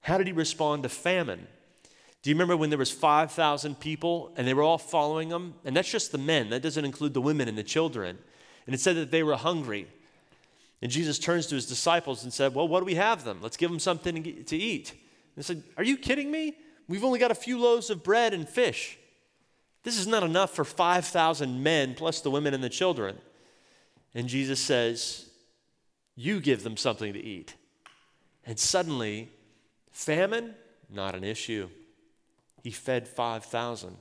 How 0.00 0.18
did 0.18 0.26
he 0.26 0.32
respond 0.32 0.82
to 0.82 0.88
famine? 0.88 1.46
Do 2.22 2.30
you 2.30 2.34
remember 2.34 2.56
when 2.56 2.70
there 2.70 2.78
was 2.78 2.90
5,000 2.90 3.78
people 3.78 4.32
and 4.36 4.44
they 4.44 4.52
were 4.52 4.64
all 4.64 4.76
following 4.76 5.30
him? 5.30 5.54
And 5.64 5.76
that's 5.76 5.92
just 5.92 6.10
the 6.10 6.18
men. 6.18 6.50
That 6.50 6.62
doesn't 6.62 6.84
include 6.84 7.14
the 7.14 7.20
women 7.20 7.46
and 7.46 7.56
the 7.56 7.62
children. 7.62 8.18
And 8.66 8.74
it 8.74 8.80
said 8.80 8.96
that 8.96 9.12
they 9.12 9.22
were 9.22 9.36
hungry. 9.36 9.86
And 10.82 10.90
Jesus 10.90 11.20
turns 11.20 11.46
to 11.46 11.54
his 11.54 11.66
disciples 11.66 12.24
and 12.24 12.32
said, 12.32 12.52
Well, 12.52 12.66
what 12.66 12.80
do 12.80 12.86
we 12.86 12.96
have 12.96 13.22
them? 13.22 13.38
Let's 13.40 13.56
give 13.56 13.70
them 13.70 13.78
something 13.78 14.44
to 14.44 14.56
eat. 14.56 14.90
And 14.90 14.98
they 15.36 15.42
said, 15.42 15.62
Are 15.76 15.84
you 15.84 15.96
kidding 15.96 16.32
me? 16.32 16.56
We've 16.88 17.04
only 17.04 17.18
got 17.18 17.30
a 17.30 17.36
few 17.36 17.58
loaves 17.58 17.90
of 17.90 18.02
bread 18.02 18.32
and 18.32 18.48
fish. 18.48 18.98
This 19.82 19.98
is 19.98 20.06
not 20.06 20.22
enough 20.22 20.54
for 20.54 20.64
5,000 20.64 21.62
men 21.62 21.94
plus 21.94 22.20
the 22.20 22.30
women 22.30 22.54
and 22.54 22.64
the 22.64 22.68
children. 22.68 23.18
And 24.14 24.26
Jesus 24.26 24.58
says, 24.58 25.28
You 26.16 26.40
give 26.40 26.62
them 26.62 26.76
something 26.76 27.12
to 27.12 27.22
eat. 27.22 27.54
And 28.44 28.58
suddenly, 28.58 29.30
famine, 29.92 30.54
not 30.90 31.14
an 31.14 31.24
issue. 31.24 31.68
He 32.62 32.70
fed 32.70 33.06
5,000, 33.06 33.96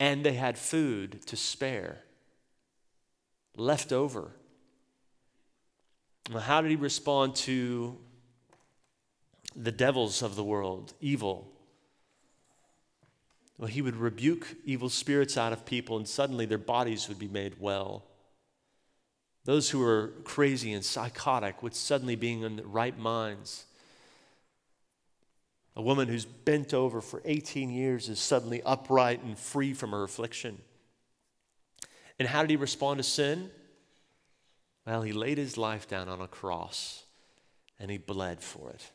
and 0.00 0.24
they 0.24 0.34
had 0.34 0.56
food 0.56 1.26
to 1.26 1.36
spare, 1.36 2.00
left 3.56 3.92
over. 3.92 4.30
Well, 6.30 6.42
how 6.42 6.62
did 6.62 6.70
he 6.70 6.76
respond 6.76 7.34
to 7.36 7.98
the 9.54 9.72
devils 9.72 10.22
of 10.22 10.36
the 10.36 10.44
world, 10.44 10.94
evil? 11.00 11.51
Well, 13.62 13.70
he 13.70 13.80
would 13.80 13.94
rebuke 13.94 14.56
evil 14.64 14.88
spirits 14.88 15.38
out 15.38 15.52
of 15.52 15.64
people, 15.64 15.96
and 15.96 16.08
suddenly 16.08 16.46
their 16.46 16.58
bodies 16.58 17.06
would 17.06 17.20
be 17.20 17.28
made 17.28 17.60
well. 17.60 18.02
Those 19.44 19.70
who 19.70 19.78
were 19.78 20.14
crazy 20.24 20.72
and 20.72 20.84
psychotic 20.84 21.62
would 21.62 21.76
suddenly 21.76 22.16
be 22.16 22.32
in 22.32 22.56
the 22.56 22.66
right 22.66 22.98
minds. 22.98 23.66
A 25.76 25.80
woman 25.80 26.08
who's 26.08 26.24
bent 26.24 26.74
over 26.74 27.00
for 27.00 27.22
18 27.24 27.70
years 27.70 28.08
is 28.08 28.18
suddenly 28.18 28.64
upright 28.64 29.22
and 29.22 29.38
free 29.38 29.74
from 29.74 29.92
her 29.92 30.02
affliction. 30.02 30.58
And 32.18 32.26
how 32.26 32.40
did 32.40 32.50
he 32.50 32.56
respond 32.56 32.98
to 32.98 33.04
sin? 33.04 33.48
Well, 34.84 35.02
he 35.02 35.12
laid 35.12 35.38
his 35.38 35.56
life 35.56 35.86
down 35.86 36.08
on 36.08 36.20
a 36.20 36.26
cross 36.26 37.04
and 37.78 37.92
he 37.92 37.98
bled 37.98 38.42
for 38.42 38.70
it. 38.70 38.90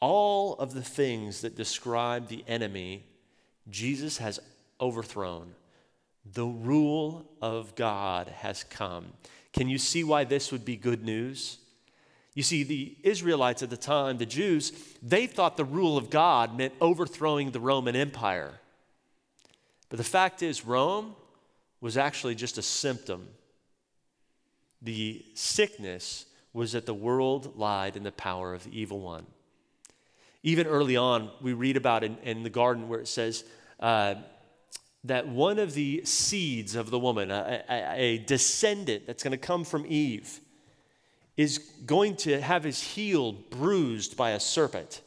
All 0.00 0.54
of 0.54 0.74
the 0.74 0.82
things 0.82 1.40
that 1.40 1.56
describe 1.56 2.28
the 2.28 2.44
enemy, 2.46 3.04
Jesus 3.68 4.18
has 4.18 4.40
overthrown. 4.80 5.54
The 6.34 6.46
rule 6.46 7.24
of 7.40 7.74
God 7.74 8.28
has 8.28 8.64
come. 8.64 9.06
Can 9.52 9.68
you 9.68 9.78
see 9.78 10.04
why 10.04 10.24
this 10.24 10.52
would 10.52 10.64
be 10.64 10.76
good 10.76 11.04
news? 11.04 11.58
You 12.34 12.42
see, 12.42 12.64
the 12.64 12.96
Israelites 13.02 13.62
at 13.62 13.70
the 13.70 13.76
time, 13.78 14.18
the 14.18 14.26
Jews, 14.26 14.72
they 15.02 15.26
thought 15.26 15.56
the 15.56 15.64
rule 15.64 15.96
of 15.96 16.10
God 16.10 16.56
meant 16.56 16.74
overthrowing 16.80 17.50
the 17.50 17.60
Roman 17.60 17.96
Empire. 17.96 18.60
But 19.88 19.96
the 19.96 20.04
fact 20.04 20.42
is, 20.42 20.66
Rome 20.66 21.14
was 21.80 21.96
actually 21.96 22.34
just 22.34 22.58
a 22.58 22.62
symptom. 22.62 23.28
The 24.82 25.24
sickness 25.34 26.26
was 26.52 26.72
that 26.72 26.84
the 26.84 26.94
world 26.94 27.56
lied 27.56 27.96
in 27.96 28.02
the 28.02 28.12
power 28.12 28.52
of 28.52 28.64
the 28.64 28.78
evil 28.78 29.00
one. 29.00 29.26
Even 30.42 30.66
early 30.66 30.96
on, 30.96 31.30
we 31.40 31.52
read 31.52 31.76
about 31.76 32.04
in, 32.04 32.16
in 32.18 32.42
the 32.42 32.50
garden 32.50 32.88
where 32.88 33.00
it 33.00 33.08
says 33.08 33.44
uh, 33.80 34.14
that 35.04 35.28
one 35.28 35.58
of 35.58 35.74
the 35.74 36.04
seeds 36.04 36.74
of 36.74 36.90
the 36.90 36.98
woman, 36.98 37.30
a, 37.30 37.62
a, 37.68 38.00
a 38.00 38.18
descendant 38.18 39.06
that's 39.06 39.22
going 39.22 39.32
to 39.32 39.38
come 39.38 39.64
from 39.64 39.84
Eve, 39.86 40.40
is 41.36 41.58
going 41.84 42.16
to 42.16 42.40
have 42.40 42.64
his 42.64 42.82
heel 42.82 43.32
bruised 43.32 44.16
by 44.16 44.30
a 44.30 44.40
serpent, 44.40 45.02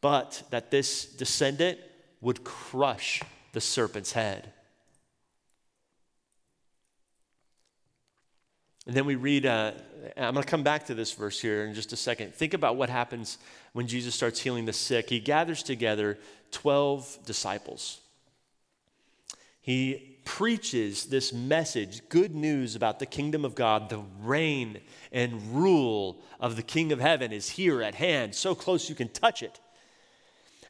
but 0.00 0.42
that 0.50 0.70
this 0.70 1.04
descendant 1.04 1.78
would 2.20 2.42
crush 2.44 3.22
the 3.52 3.60
serpent's 3.60 4.12
head. 4.12 4.52
And 8.86 8.94
then 8.94 9.06
we 9.06 9.14
read, 9.14 9.46
uh, 9.46 9.72
I'm 10.16 10.34
going 10.34 10.44
to 10.44 10.50
come 10.50 10.62
back 10.62 10.86
to 10.86 10.94
this 10.94 11.12
verse 11.12 11.40
here 11.40 11.64
in 11.64 11.74
just 11.74 11.92
a 11.92 11.96
second. 11.96 12.34
Think 12.34 12.52
about 12.52 12.76
what 12.76 12.90
happens 12.90 13.38
when 13.74 13.86
Jesus 13.86 14.14
starts 14.14 14.40
healing 14.40 14.64
the 14.64 14.72
sick. 14.72 15.10
He 15.10 15.20
gathers 15.20 15.62
together 15.62 16.16
12 16.52 17.18
disciples. 17.26 18.00
He 19.60 20.18
preaches 20.24 21.06
this 21.06 21.32
message, 21.32 22.08
good 22.08 22.34
news 22.34 22.76
about 22.76 22.98
the 22.98 23.06
kingdom 23.06 23.44
of 23.44 23.54
God, 23.54 23.90
the 23.90 24.02
reign 24.22 24.80
and 25.12 25.54
rule 25.54 26.22
of 26.40 26.56
the 26.56 26.62
King 26.62 26.92
of 26.92 27.00
heaven 27.00 27.32
is 27.32 27.50
here 27.50 27.82
at 27.82 27.94
hand, 27.94 28.34
so 28.34 28.54
close 28.54 28.88
you 28.88 28.94
can 28.94 29.08
touch 29.08 29.42
it. 29.42 29.60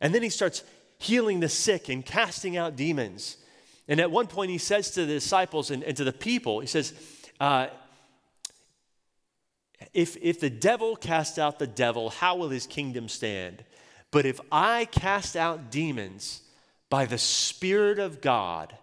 And 0.00 0.14
then 0.14 0.22
he 0.22 0.30
starts 0.30 0.64
healing 0.98 1.40
the 1.40 1.48
sick 1.48 1.88
and 1.88 2.04
casting 2.04 2.56
out 2.56 2.74
demons. 2.74 3.36
And 3.86 4.00
at 4.00 4.10
one 4.10 4.26
point, 4.26 4.50
he 4.50 4.58
says 4.58 4.90
to 4.92 5.02
the 5.02 5.12
disciples 5.12 5.70
and, 5.70 5.84
and 5.84 5.96
to 5.98 6.04
the 6.04 6.12
people, 6.12 6.60
he 6.60 6.66
says, 6.66 6.94
uh, 7.38 7.66
if, 9.94 10.16
if 10.20 10.40
the 10.40 10.50
devil 10.50 10.96
cast 10.96 11.38
out 11.38 11.58
the 11.58 11.66
devil, 11.66 12.10
how 12.10 12.36
will 12.36 12.50
his 12.50 12.66
kingdom 12.66 13.08
stand? 13.08 13.64
But 14.10 14.26
if 14.26 14.40
I 14.52 14.86
cast 14.86 15.36
out 15.36 15.70
demons 15.70 16.42
by 16.90 17.06
the 17.06 17.18
Spirit 17.18 17.98
of 17.98 18.20
God, 18.20 18.76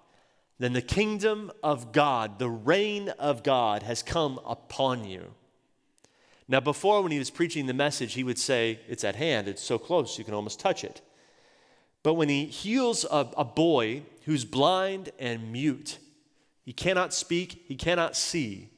then 0.58 0.74
the 0.74 0.82
kingdom 0.82 1.52
of 1.64 1.92
God, 1.92 2.40
the 2.40 2.50
reign 2.50 3.10
of 3.20 3.44
God 3.44 3.84
has 3.84 4.04
come 4.04 4.40
upon 4.46 5.06
you. 5.06 5.34
Now, 6.48 6.60
before, 6.60 7.02
when 7.02 7.12
he 7.12 7.20
was 7.20 7.30
preaching 7.30 7.66
the 7.66 7.74
message, 7.74 8.14
he 8.14 8.24
would 8.24 8.38
say, 8.38 8.80
It's 8.88 9.04
at 9.04 9.16
hand, 9.16 9.48
it's 9.48 9.62
so 9.62 9.78
close, 9.78 10.18
you 10.18 10.26
can 10.26 10.34
almost 10.34 10.60
touch 10.60 10.84
it. 10.84 11.02
But 12.04 12.16
when 12.16 12.30
he 12.30 12.46
heals 12.46 13.06
a, 13.06 13.30
a 13.38 13.46
boy 13.46 14.04
who's 14.26 14.44
blind 14.44 15.12
and 15.20 15.52
mute, 15.52 16.00
he 16.64 16.74
cannot 16.74 17.14
speak, 17.14 17.64
he 17.68 17.76
cannot 17.76 18.16
see. 18.16 18.71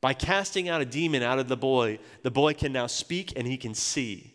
By 0.00 0.14
casting 0.14 0.68
out 0.68 0.80
a 0.80 0.86
demon 0.86 1.22
out 1.22 1.38
of 1.38 1.48
the 1.48 1.56
boy, 1.56 1.98
the 2.22 2.30
boy 2.30 2.54
can 2.54 2.72
now 2.72 2.86
speak 2.86 3.34
and 3.36 3.46
he 3.46 3.56
can 3.56 3.74
see. 3.74 4.32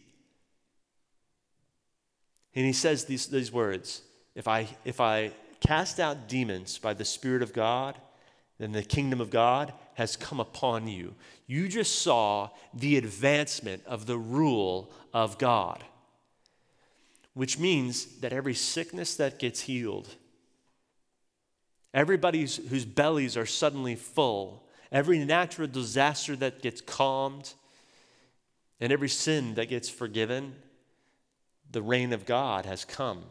And 2.53 2.65
he 2.65 2.73
says 2.73 3.05
these, 3.05 3.27
these 3.27 3.51
words 3.51 4.01
if 4.35 4.47
I, 4.47 4.67
if 4.83 4.99
I 4.99 5.31
cast 5.61 5.99
out 5.99 6.27
demons 6.27 6.77
by 6.77 6.93
the 6.93 7.05
Spirit 7.05 7.41
of 7.41 7.53
God, 7.53 7.97
then 8.57 8.71
the 8.71 8.83
kingdom 8.83 9.19
of 9.19 9.29
God 9.29 9.73
has 9.95 10.15
come 10.15 10.39
upon 10.39 10.87
you. 10.87 11.15
You 11.47 11.67
just 11.67 12.01
saw 12.01 12.49
the 12.73 12.97
advancement 12.97 13.83
of 13.85 14.05
the 14.05 14.17
rule 14.17 14.91
of 15.13 15.37
God, 15.37 15.83
which 17.33 17.57
means 17.57 18.05
that 18.19 18.33
every 18.33 18.53
sickness 18.53 19.15
that 19.15 19.39
gets 19.39 19.61
healed, 19.61 20.15
everybody 21.93 22.41
whose 22.41 22.85
bellies 22.85 23.35
are 23.35 23.45
suddenly 23.45 23.95
full, 23.95 24.64
every 24.91 25.23
natural 25.23 25.67
disaster 25.67 26.35
that 26.37 26.61
gets 26.61 26.81
calmed, 26.81 27.53
and 28.79 28.91
every 28.91 29.09
sin 29.09 29.55
that 29.55 29.69
gets 29.69 29.89
forgiven, 29.89 30.55
the 31.71 31.81
reign 31.81 32.13
of 32.13 32.25
God 32.25 32.65
has 32.65 32.85
come. 32.85 33.23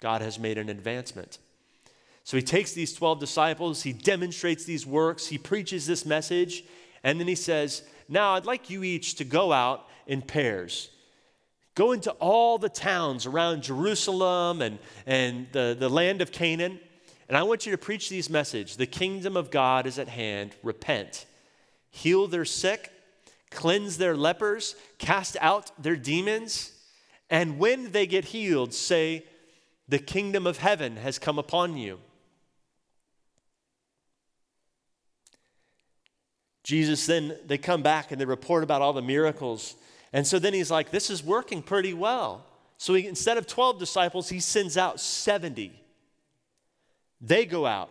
God 0.00 0.20
has 0.22 0.38
made 0.38 0.58
an 0.58 0.68
advancement. 0.68 1.38
So 2.24 2.36
he 2.36 2.42
takes 2.42 2.72
these 2.72 2.92
12 2.92 3.18
disciples, 3.20 3.82
he 3.82 3.92
demonstrates 3.92 4.64
these 4.64 4.86
works, 4.86 5.26
he 5.26 5.38
preaches 5.38 5.86
this 5.86 6.06
message, 6.06 6.64
and 7.02 7.18
then 7.18 7.26
he 7.26 7.34
says, 7.34 7.82
Now 8.08 8.34
I'd 8.34 8.44
like 8.44 8.70
you 8.70 8.84
each 8.84 9.16
to 9.16 9.24
go 9.24 9.52
out 9.52 9.88
in 10.06 10.22
pairs. 10.22 10.90
Go 11.74 11.92
into 11.92 12.10
all 12.12 12.58
the 12.58 12.68
towns 12.68 13.26
around 13.26 13.62
Jerusalem 13.62 14.60
and, 14.60 14.78
and 15.06 15.46
the, 15.52 15.74
the 15.78 15.88
land 15.88 16.20
of 16.20 16.30
Canaan, 16.30 16.78
and 17.32 17.38
I 17.38 17.44
want 17.44 17.64
you 17.64 17.72
to 17.72 17.78
preach 17.78 18.10
these 18.10 18.28
messages. 18.28 18.76
The 18.76 18.84
kingdom 18.84 19.38
of 19.38 19.50
God 19.50 19.86
is 19.86 19.98
at 19.98 20.08
hand. 20.08 20.54
Repent. 20.62 21.24
Heal 21.88 22.26
their 22.26 22.44
sick, 22.44 22.92
cleanse 23.50 23.96
their 23.96 24.14
lepers, 24.14 24.76
cast 24.98 25.38
out 25.40 25.70
their 25.82 25.96
demons, 25.96 26.72
and 27.30 27.58
when 27.58 27.92
they 27.92 28.06
get 28.06 28.26
healed, 28.26 28.74
say, 28.74 29.24
The 29.88 29.98
kingdom 29.98 30.46
of 30.46 30.58
heaven 30.58 30.96
has 30.96 31.18
come 31.18 31.38
upon 31.38 31.78
you. 31.78 32.00
Jesus 36.64 37.06
then, 37.06 37.38
they 37.46 37.56
come 37.56 37.80
back 37.80 38.12
and 38.12 38.20
they 38.20 38.26
report 38.26 38.62
about 38.62 38.82
all 38.82 38.92
the 38.92 39.00
miracles. 39.00 39.74
And 40.12 40.26
so 40.26 40.38
then 40.38 40.52
he's 40.52 40.70
like, 40.70 40.90
this 40.90 41.08
is 41.08 41.24
working 41.24 41.62
pretty 41.62 41.94
well. 41.94 42.44
So 42.76 42.92
he, 42.92 43.06
instead 43.06 43.38
of 43.38 43.46
12 43.46 43.78
disciples, 43.78 44.28
he 44.28 44.38
sends 44.38 44.76
out 44.76 45.00
70. 45.00 45.81
They 47.22 47.46
go 47.46 47.64
out, 47.64 47.90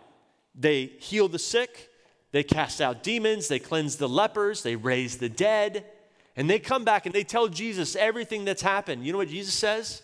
they 0.54 0.92
heal 1.00 1.26
the 1.26 1.38
sick, 1.38 1.88
they 2.30 2.44
cast 2.44 2.80
out 2.80 3.02
demons, 3.02 3.48
they 3.48 3.58
cleanse 3.58 3.96
the 3.96 4.08
lepers, 4.08 4.62
they 4.62 4.76
raise 4.76 5.16
the 5.16 5.28
dead. 5.28 5.86
And 6.36 6.48
they 6.48 6.58
come 6.58 6.84
back 6.84 7.04
and 7.04 7.14
they 7.14 7.24
tell 7.24 7.48
Jesus 7.48 7.96
everything 7.96 8.44
that's 8.44 8.62
happened. 8.62 9.04
You 9.04 9.12
know 9.12 9.18
what 9.18 9.28
Jesus 9.28 9.54
says? 9.54 10.02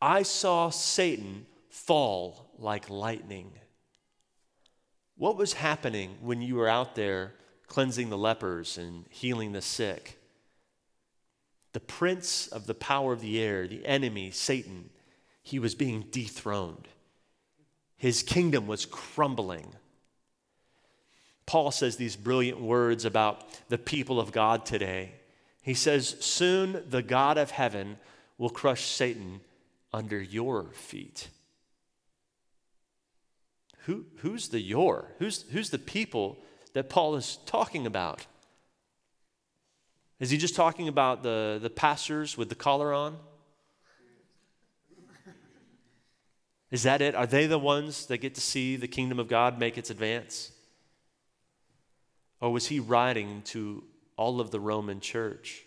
I 0.00 0.22
saw 0.22 0.70
Satan 0.70 1.46
fall 1.70 2.50
like 2.58 2.88
lightning. 2.88 3.52
What 5.16 5.36
was 5.36 5.54
happening 5.54 6.16
when 6.20 6.40
you 6.40 6.54
were 6.54 6.68
out 6.68 6.94
there 6.94 7.32
cleansing 7.66 8.08
the 8.08 8.18
lepers 8.18 8.78
and 8.78 9.04
healing 9.10 9.52
the 9.52 9.62
sick. 9.62 10.18
The 11.74 11.80
prince 11.80 12.48
of 12.48 12.66
the 12.66 12.74
power 12.74 13.12
of 13.12 13.20
the 13.20 13.38
air, 13.40 13.68
the 13.68 13.84
enemy, 13.86 14.30
Satan, 14.30 14.90
he 15.42 15.58
was 15.58 15.74
being 15.74 16.06
dethroned. 16.10 16.88
His 17.98 18.22
kingdom 18.22 18.66
was 18.66 18.86
crumbling. 18.86 19.74
Paul 21.46 21.70
says 21.70 21.96
these 21.96 22.16
brilliant 22.16 22.60
words 22.60 23.04
about 23.04 23.44
the 23.68 23.78
people 23.78 24.20
of 24.20 24.32
God 24.32 24.64
today. 24.64 25.12
He 25.62 25.74
says, 25.74 26.16
Soon 26.20 26.84
the 26.88 27.02
God 27.02 27.36
of 27.36 27.50
heaven 27.50 27.98
will 28.38 28.50
crush 28.50 28.86
Satan 28.86 29.40
under 29.92 30.20
your 30.20 30.70
feet. 30.72 31.28
who, 33.88 34.04
who's 34.18 34.50
the 34.50 34.60
your? 34.60 35.12
Who's, 35.18 35.46
who's 35.50 35.70
the 35.70 35.78
people 35.78 36.38
that 36.74 36.90
Paul 36.90 37.16
is 37.16 37.38
talking 37.46 37.86
about? 37.86 38.26
Is 40.20 40.28
he 40.28 40.36
just 40.36 40.54
talking 40.54 40.88
about 40.88 41.22
the, 41.22 41.58
the 41.60 41.70
pastors 41.70 42.36
with 42.36 42.50
the 42.50 42.54
collar 42.54 42.92
on? 42.92 43.16
Is 46.70 46.82
that 46.82 47.00
it? 47.00 47.14
Are 47.14 47.26
they 47.26 47.46
the 47.46 47.58
ones 47.58 48.06
that 48.06 48.18
get 48.18 48.34
to 48.34 48.40
see 48.40 48.76
the 48.76 48.88
kingdom 48.88 49.18
of 49.18 49.28
God 49.28 49.58
make 49.58 49.78
its 49.78 49.90
advance? 49.90 50.52
Or 52.40 52.52
was 52.52 52.66
he 52.66 52.78
writing 52.78 53.42
to 53.46 53.84
all 54.16 54.40
of 54.40 54.50
the 54.50 54.60
Roman 54.60 55.00
church? 55.00 55.64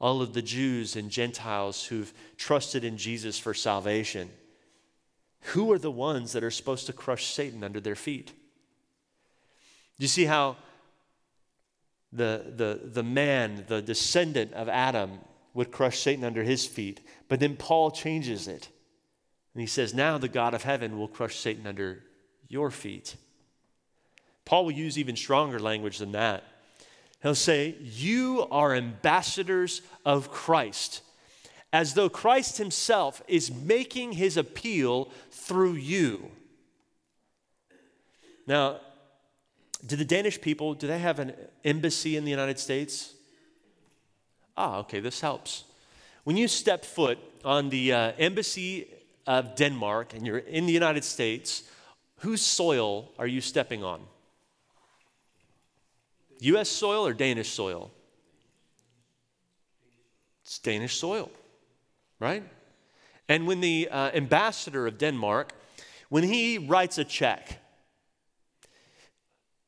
All 0.00 0.22
of 0.22 0.32
the 0.32 0.42
Jews 0.42 0.96
and 0.96 1.10
Gentiles 1.10 1.84
who've 1.84 2.12
trusted 2.36 2.84
in 2.84 2.96
Jesus 2.96 3.38
for 3.38 3.52
salvation? 3.52 4.30
Who 5.52 5.70
are 5.72 5.78
the 5.78 5.90
ones 5.90 6.32
that 6.32 6.44
are 6.44 6.50
supposed 6.50 6.86
to 6.86 6.92
crush 6.92 7.26
Satan 7.26 7.62
under 7.62 7.80
their 7.80 7.94
feet? 7.94 8.28
Do 8.28 10.04
you 10.04 10.08
see 10.08 10.24
how 10.24 10.56
the, 12.12 12.52
the, 12.56 12.80
the 12.84 13.02
man, 13.02 13.64
the 13.68 13.82
descendant 13.82 14.52
of 14.54 14.68
Adam, 14.68 15.18
would 15.54 15.72
crush 15.72 15.98
Satan 15.98 16.24
under 16.24 16.44
his 16.44 16.66
feet? 16.66 17.00
But 17.28 17.40
then 17.40 17.56
Paul 17.56 17.90
changes 17.90 18.48
it. 18.48 18.68
And 19.54 19.60
he 19.60 19.66
says, 19.66 19.94
Now 19.94 20.18
the 20.18 20.28
God 20.28 20.54
of 20.54 20.62
heaven 20.62 20.98
will 20.98 21.08
crush 21.08 21.36
Satan 21.36 21.66
under 21.66 22.02
your 22.48 22.70
feet. 22.70 23.16
Paul 24.44 24.66
will 24.66 24.72
use 24.72 24.98
even 24.98 25.16
stronger 25.16 25.60
language 25.60 25.98
than 25.98 26.12
that. 26.12 26.44
He'll 27.22 27.34
say, 27.34 27.76
You 27.80 28.46
are 28.50 28.74
ambassadors 28.74 29.82
of 30.04 30.30
Christ, 30.30 31.02
as 31.72 31.94
though 31.94 32.08
Christ 32.08 32.58
himself 32.58 33.22
is 33.28 33.52
making 33.52 34.12
his 34.12 34.36
appeal 34.36 35.10
through 35.30 35.74
you. 35.74 36.30
Now, 38.46 38.80
do 39.86 39.96
the 39.96 40.04
Danish 40.04 40.40
people, 40.40 40.74
do 40.74 40.86
they 40.86 40.98
have 40.98 41.18
an 41.18 41.34
embassy 41.64 42.16
in 42.16 42.24
the 42.24 42.30
United 42.30 42.58
States? 42.58 43.14
Ah, 44.56 44.78
okay, 44.78 45.00
this 45.00 45.20
helps. 45.20 45.64
When 46.24 46.36
you 46.36 46.48
step 46.48 46.84
foot 46.84 47.18
on 47.44 47.68
the 47.68 47.92
uh, 47.92 48.12
embassy 48.18 48.88
of 49.28 49.54
Denmark 49.56 50.14
and 50.14 50.26
you're 50.26 50.38
in 50.38 50.64
the 50.64 50.72
United 50.72 51.04
States, 51.04 51.62
whose 52.20 52.40
soil 52.40 53.10
are 53.18 53.26
you 53.26 53.42
stepping 53.42 53.84
on? 53.84 54.00
US 56.40 56.70
soil 56.70 57.06
or 57.06 57.12
Danish 57.12 57.50
soil? 57.50 57.90
It's 60.44 60.58
Danish 60.58 60.96
soil, 60.96 61.30
right? 62.18 62.42
And 63.28 63.46
when 63.46 63.60
the 63.60 63.90
uh, 63.90 64.10
ambassador 64.14 64.86
of 64.86 64.96
Denmark, 64.96 65.52
when 66.08 66.24
he 66.24 66.56
writes 66.56 66.96
a 66.96 67.04
check, 67.04 67.58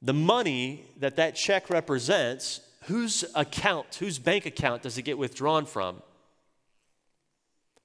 the 0.01 0.15
money 0.15 0.87
that 0.97 1.17
that 1.17 1.35
check 1.35 1.69
represents, 1.69 2.63
whose 2.85 3.27
account, 3.35 3.97
whose 3.97 4.19
bank 4.19 4.47
account 4.47 4.81
does 4.81 4.97
it 4.97 5.03
get 5.03 5.19
withdrawn 5.19 5.67
from? 5.67 6.01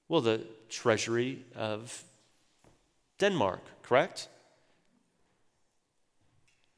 Well, 0.08 0.22
the 0.22 0.46
treasury 0.68 1.44
of 1.54 2.04
Denmark, 3.18 3.60
correct? 3.82 4.28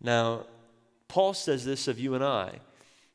Now, 0.00 0.46
Paul 1.08 1.34
says 1.34 1.64
this 1.64 1.88
of 1.88 1.98
you 1.98 2.14
and 2.14 2.22
I. 2.22 2.50
He 2.52 2.58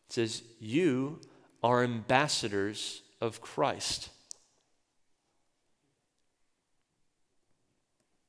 says, 0.09 0.43
You 0.59 1.19
are 1.63 1.83
ambassadors 1.83 3.01
of 3.21 3.41
Christ. 3.41 4.09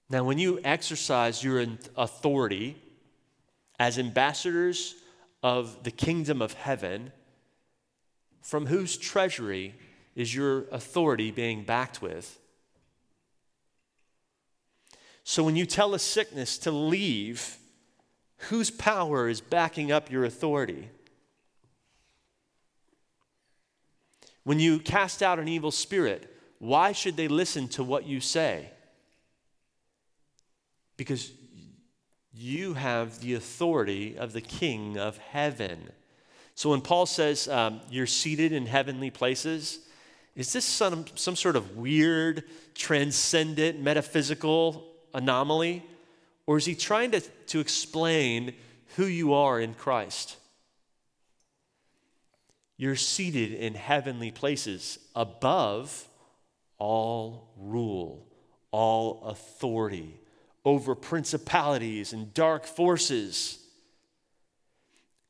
Now, 0.08 0.22
when 0.22 0.38
you 0.38 0.60
exercise 0.62 1.42
your 1.42 1.66
authority 1.96 2.76
as 3.80 3.98
ambassadors 3.98 4.94
of 5.42 5.82
the 5.82 5.90
kingdom 5.90 6.40
of 6.40 6.52
heaven, 6.52 7.10
from 8.40 8.66
whose 8.66 8.96
treasury 8.96 9.74
is 10.14 10.34
your 10.34 10.66
authority 10.70 11.30
being 11.30 11.64
backed 11.64 12.00
with? 12.00 12.38
So 15.24 15.42
when 15.42 15.56
you 15.56 15.66
tell 15.66 15.94
a 15.94 15.98
sickness 15.98 16.58
to 16.58 16.70
leave, 16.70 17.56
whose 18.48 18.70
power 18.70 19.28
is 19.28 19.40
backing 19.40 19.90
up 19.90 20.10
your 20.10 20.24
authority? 20.24 20.90
When 24.44 24.60
you 24.60 24.78
cast 24.78 25.22
out 25.22 25.38
an 25.38 25.48
evil 25.48 25.70
spirit, 25.70 26.30
why 26.58 26.92
should 26.92 27.16
they 27.16 27.28
listen 27.28 27.68
to 27.68 27.82
what 27.82 28.06
you 28.06 28.20
say? 28.20 28.70
Because 30.96 31.32
you 32.34 32.74
have 32.74 33.20
the 33.20 33.34
authority 33.34 34.18
of 34.18 34.32
the 34.32 34.40
King 34.40 34.98
of 34.98 35.16
heaven. 35.18 35.88
So 36.54 36.70
when 36.70 36.82
Paul 36.82 37.06
says 37.06 37.48
um, 37.48 37.80
you're 37.90 38.06
seated 38.06 38.52
in 38.52 38.66
heavenly 38.66 39.10
places, 39.10 39.80
is 40.36 40.52
this 40.52 40.64
some, 40.64 41.04
some 41.14 41.36
sort 41.36 41.56
of 41.56 41.76
weird, 41.76 42.44
transcendent, 42.74 43.80
metaphysical 43.80 44.86
anomaly? 45.12 45.84
Or 46.46 46.56
is 46.58 46.64
he 46.64 46.74
trying 46.74 47.12
to, 47.12 47.20
to 47.20 47.60
explain 47.60 48.54
who 48.96 49.06
you 49.06 49.34
are 49.34 49.60
in 49.60 49.74
Christ? 49.74 50.36
You're 52.76 52.96
seated 52.96 53.52
in 53.52 53.74
heavenly 53.74 54.30
places 54.30 54.98
above 55.14 56.06
all 56.78 57.52
rule, 57.56 58.26
all 58.72 59.22
authority 59.24 60.20
over 60.64 60.94
principalities 60.94 62.12
and 62.12 62.32
dark 62.32 62.64
forces. 62.64 63.58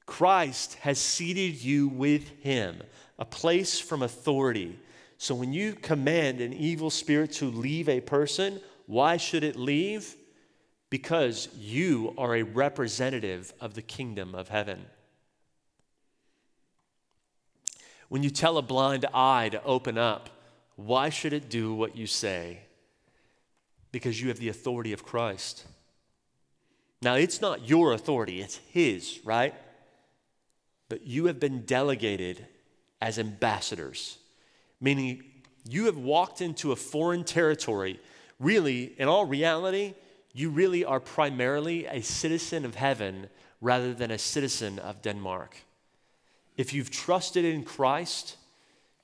Christ 0.06 0.74
has 0.76 0.98
seated 0.98 1.62
you 1.62 1.88
with 1.88 2.28
him, 2.40 2.82
a 3.18 3.24
place 3.24 3.80
from 3.80 4.02
authority. 4.02 4.78
So 5.18 5.34
when 5.34 5.52
you 5.52 5.74
command 5.74 6.40
an 6.40 6.52
evil 6.52 6.90
spirit 6.90 7.32
to 7.34 7.46
leave 7.46 7.88
a 7.88 8.00
person, 8.00 8.60
why 8.86 9.16
should 9.16 9.44
it 9.44 9.56
leave? 9.56 10.14
Because 10.90 11.48
you 11.56 12.14
are 12.18 12.36
a 12.36 12.42
representative 12.42 13.52
of 13.60 13.74
the 13.74 13.82
kingdom 13.82 14.34
of 14.34 14.48
heaven. 14.48 14.86
When 18.08 18.22
you 18.22 18.30
tell 18.30 18.58
a 18.58 18.62
blind 18.62 19.06
eye 19.14 19.48
to 19.50 19.62
open 19.64 19.98
up, 19.98 20.30
why 20.76 21.08
should 21.08 21.32
it 21.32 21.48
do 21.48 21.74
what 21.74 21.96
you 21.96 22.06
say? 22.06 22.60
Because 23.92 24.20
you 24.20 24.28
have 24.28 24.38
the 24.38 24.48
authority 24.48 24.92
of 24.92 25.04
Christ. 25.04 25.64
Now, 27.00 27.14
it's 27.14 27.40
not 27.40 27.68
your 27.68 27.92
authority, 27.92 28.40
it's 28.40 28.56
His, 28.70 29.20
right? 29.24 29.54
But 30.88 31.06
you 31.06 31.26
have 31.26 31.40
been 31.40 31.64
delegated 31.64 32.46
as 33.00 33.18
ambassadors 33.18 34.18
meaning 34.84 35.24
you 35.66 35.86
have 35.86 35.96
walked 35.96 36.42
into 36.42 36.70
a 36.70 36.76
foreign 36.76 37.24
territory. 37.24 37.98
Really, 38.38 38.94
in 38.98 39.08
all 39.08 39.24
reality, 39.24 39.94
you 40.34 40.50
really 40.50 40.84
are 40.84 41.00
primarily 41.00 41.86
a 41.86 42.02
citizen 42.02 42.66
of 42.66 42.74
heaven 42.74 43.30
rather 43.62 43.94
than 43.94 44.10
a 44.10 44.18
citizen 44.18 44.78
of 44.78 45.00
Denmark. 45.00 45.56
If 46.58 46.74
you've 46.74 46.90
trusted 46.90 47.46
in 47.46 47.64
Christ, 47.64 48.36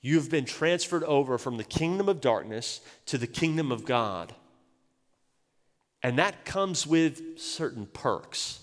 you've 0.03 0.31
been 0.31 0.45
transferred 0.45 1.05
over 1.05 1.39
from 1.39 1.57
the 1.57 1.65
kingdom 1.65 2.11
of 2.11 2.21
darkness 2.21 2.83
to 3.07 3.17
the 3.17 3.27
kingdom 3.27 3.73
of 3.73 3.87
God. 3.87 4.35
And 6.03 6.19
that 6.19 6.45
comes 6.45 6.87
with 6.87 7.39
certain 7.39 7.87
perks, 7.87 8.61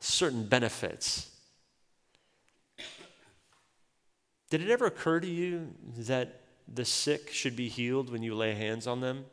certain 0.00 0.46
benefits. 0.46 1.30
Did 4.50 4.62
it 4.62 4.70
ever 4.70 4.86
occur 4.86 5.20
to 5.20 5.26
you 5.26 5.74
that 5.98 6.40
the 6.72 6.84
sick 6.84 7.30
should 7.30 7.56
be 7.56 7.68
healed 7.68 8.10
when 8.10 8.22
you 8.22 8.34
lay 8.34 8.54
hands 8.54 8.86
on 8.86 9.00
them 9.00 9.24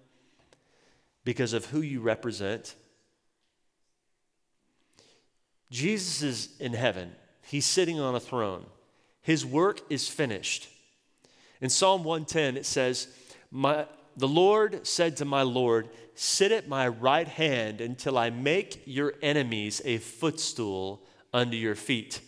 because 1.24 1.54
of 1.54 1.65
who 1.65 1.82
you 1.82 2.02
represent? 2.02 2.76
Jesus 5.69 6.21
is 6.21 6.50
in 6.60 6.74
heaven, 6.74 7.12
he's 7.43 7.65
sitting 7.65 8.00
on 8.00 8.15
a 8.15 8.19
throne. 8.19 8.65
His 9.21 9.45
work 9.45 9.82
is 9.89 10.08
finished. 10.08 10.67
In 11.62 11.69
Psalm 11.69 12.04
110, 12.04 12.58
it 12.58 12.65
says, 12.65 13.08
my, 13.52 13.86
The 14.17 14.28
Lord 14.28 14.86
said 14.88 15.17
to 15.17 15.26
my 15.26 15.43
Lord, 15.43 15.89
Sit 16.15 16.52
at 16.52 16.67
my 16.67 16.88
right 16.88 17.28
hand 17.28 17.82
until 17.82 18.17
I 18.17 18.32
make 18.32 18.82
your 18.86 19.13
enemies 19.21 19.82
a 19.86 19.97
footstool 19.97 21.04
under 21.34 21.56
your 21.56 21.76
feet. 21.76 22.19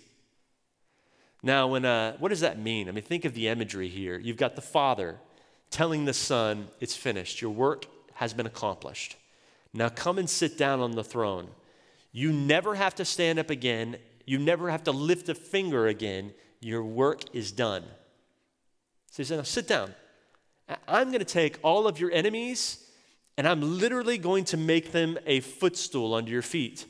Now, 1.46 1.68
when, 1.68 1.84
uh, 1.84 2.16
what 2.18 2.30
does 2.30 2.40
that 2.40 2.58
mean? 2.58 2.88
I 2.88 2.92
mean, 2.94 3.04
think 3.04 3.26
of 3.26 3.34
the 3.34 3.50
imagery 3.50 3.90
here. 3.90 4.18
You've 4.18 4.38
got 4.38 4.56
the 4.56 4.62
Father 4.62 5.20
telling 5.70 6.06
the 6.06 6.14
Son, 6.14 6.70
It's 6.80 6.96
finished. 6.96 7.42
Your 7.42 7.52
work 7.52 7.86
has 8.14 8.34
been 8.34 8.46
accomplished. 8.46 9.18
Now 9.74 9.90
come 9.90 10.18
and 10.18 10.30
sit 10.30 10.58
down 10.58 10.80
on 10.80 10.92
the 10.92 11.04
throne. 11.04 11.50
You 12.12 12.32
never 12.32 12.76
have 12.76 12.96
to 12.96 13.06
stand 13.06 13.40
up 13.40 13.50
again. 13.50 13.98
You 14.26 14.40
never 14.40 14.70
have 14.70 14.84
to 14.86 14.92
lift 14.92 15.28
a 15.30 15.36
finger 15.36 15.88
again. 15.88 16.34
Your 16.62 16.84
work 16.84 17.24
is 17.34 17.52
done. 17.52 17.84
So 19.12 19.18
he 19.18 19.24
said, 19.26 19.38
Now 19.38 19.44
sit 19.44 19.68
down. 19.68 19.94
I'm 20.88 21.08
going 21.08 21.20
to 21.20 21.26
take 21.26 21.60
all 21.62 21.88
of 21.88 22.00
your 22.00 22.12
enemies 22.12 22.88
and 23.38 23.48
I'm 23.48 23.80
literally 23.80 24.18
going 24.18 24.46
to 24.46 24.58
make 24.58 24.92
them 24.92 25.18
a 25.26 25.42
footstool 25.42 26.14
under 26.14 26.32
your 26.32 26.42
feet. 26.42 26.86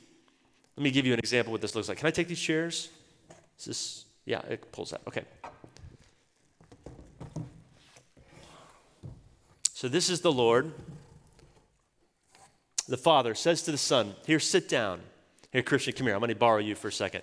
Let 0.75 0.83
me 0.83 0.91
give 0.91 1.05
you 1.05 1.13
an 1.13 1.19
example 1.19 1.51
of 1.51 1.53
what 1.53 1.61
this 1.61 1.73
looks 1.73 1.87
like. 1.87 1.97
Can 1.97 2.07
I 2.07 2.11
take 2.11 2.27
these 2.27 2.39
chairs? 2.39 2.89
Is 3.57 3.65
this, 3.65 4.05
yeah, 4.25 4.41
it 4.49 4.71
pulls 4.71 4.91
that. 4.91 5.01
Okay. 5.07 5.23
So 9.73 9.89
this 9.89 10.09
is 10.09 10.21
the 10.21 10.31
Lord. 10.31 10.71
The 12.87 12.97
Father 12.97 13.35
says 13.35 13.63
to 13.63 13.71
the 13.71 13.77
Son, 13.77 14.15
Here, 14.25 14.39
sit 14.39 14.69
down. 14.69 15.01
Here, 15.51 15.61
Christian, 15.61 15.93
come 15.93 16.07
here. 16.07 16.15
I'm 16.15 16.21
going 16.21 16.29
to 16.29 16.35
borrow 16.35 16.59
you 16.59 16.75
for 16.75 16.87
a 16.87 16.91
second. 16.91 17.21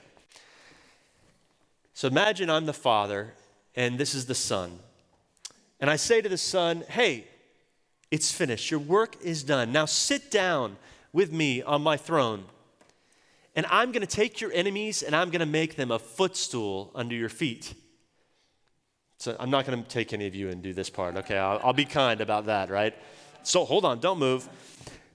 So 1.94 2.08
imagine 2.08 2.48
I'm 2.48 2.66
the 2.66 2.72
Father, 2.72 3.34
and 3.74 3.98
this 3.98 4.14
is 4.14 4.26
the 4.26 4.34
Son. 4.34 4.78
And 5.80 5.90
I 5.90 5.96
say 5.96 6.20
to 6.20 6.28
the 6.28 6.38
Son, 6.38 6.84
Hey, 6.88 7.26
it's 8.10 8.32
finished. 8.32 8.70
Your 8.70 8.80
work 8.80 9.16
is 9.22 9.42
done. 9.42 9.72
Now 9.72 9.84
sit 9.84 10.30
down 10.30 10.76
with 11.12 11.32
me 11.32 11.62
on 11.62 11.82
my 11.82 11.96
throne. 11.96 12.44
And 13.56 13.66
I'm 13.66 13.92
going 13.92 14.06
to 14.06 14.06
take 14.06 14.40
your 14.40 14.52
enemies 14.52 15.02
and 15.02 15.14
I'm 15.14 15.30
going 15.30 15.40
to 15.40 15.46
make 15.46 15.76
them 15.76 15.90
a 15.90 15.98
footstool 15.98 16.90
under 16.94 17.14
your 17.14 17.28
feet. 17.28 17.74
So 19.18 19.36
I'm 19.38 19.50
not 19.50 19.66
going 19.66 19.82
to 19.82 19.88
take 19.88 20.12
any 20.12 20.26
of 20.26 20.34
you 20.34 20.48
and 20.48 20.62
do 20.62 20.72
this 20.72 20.88
part, 20.88 21.16
okay? 21.18 21.36
I'll, 21.36 21.60
I'll 21.62 21.72
be 21.72 21.84
kind 21.84 22.20
about 22.20 22.46
that, 22.46 22.70
right? 22.70 22.94
So 23.42 23.64
hold 23.64 23.84
on, 23.84 24.00
don't 24.00 24.18
move. 24.18 24.48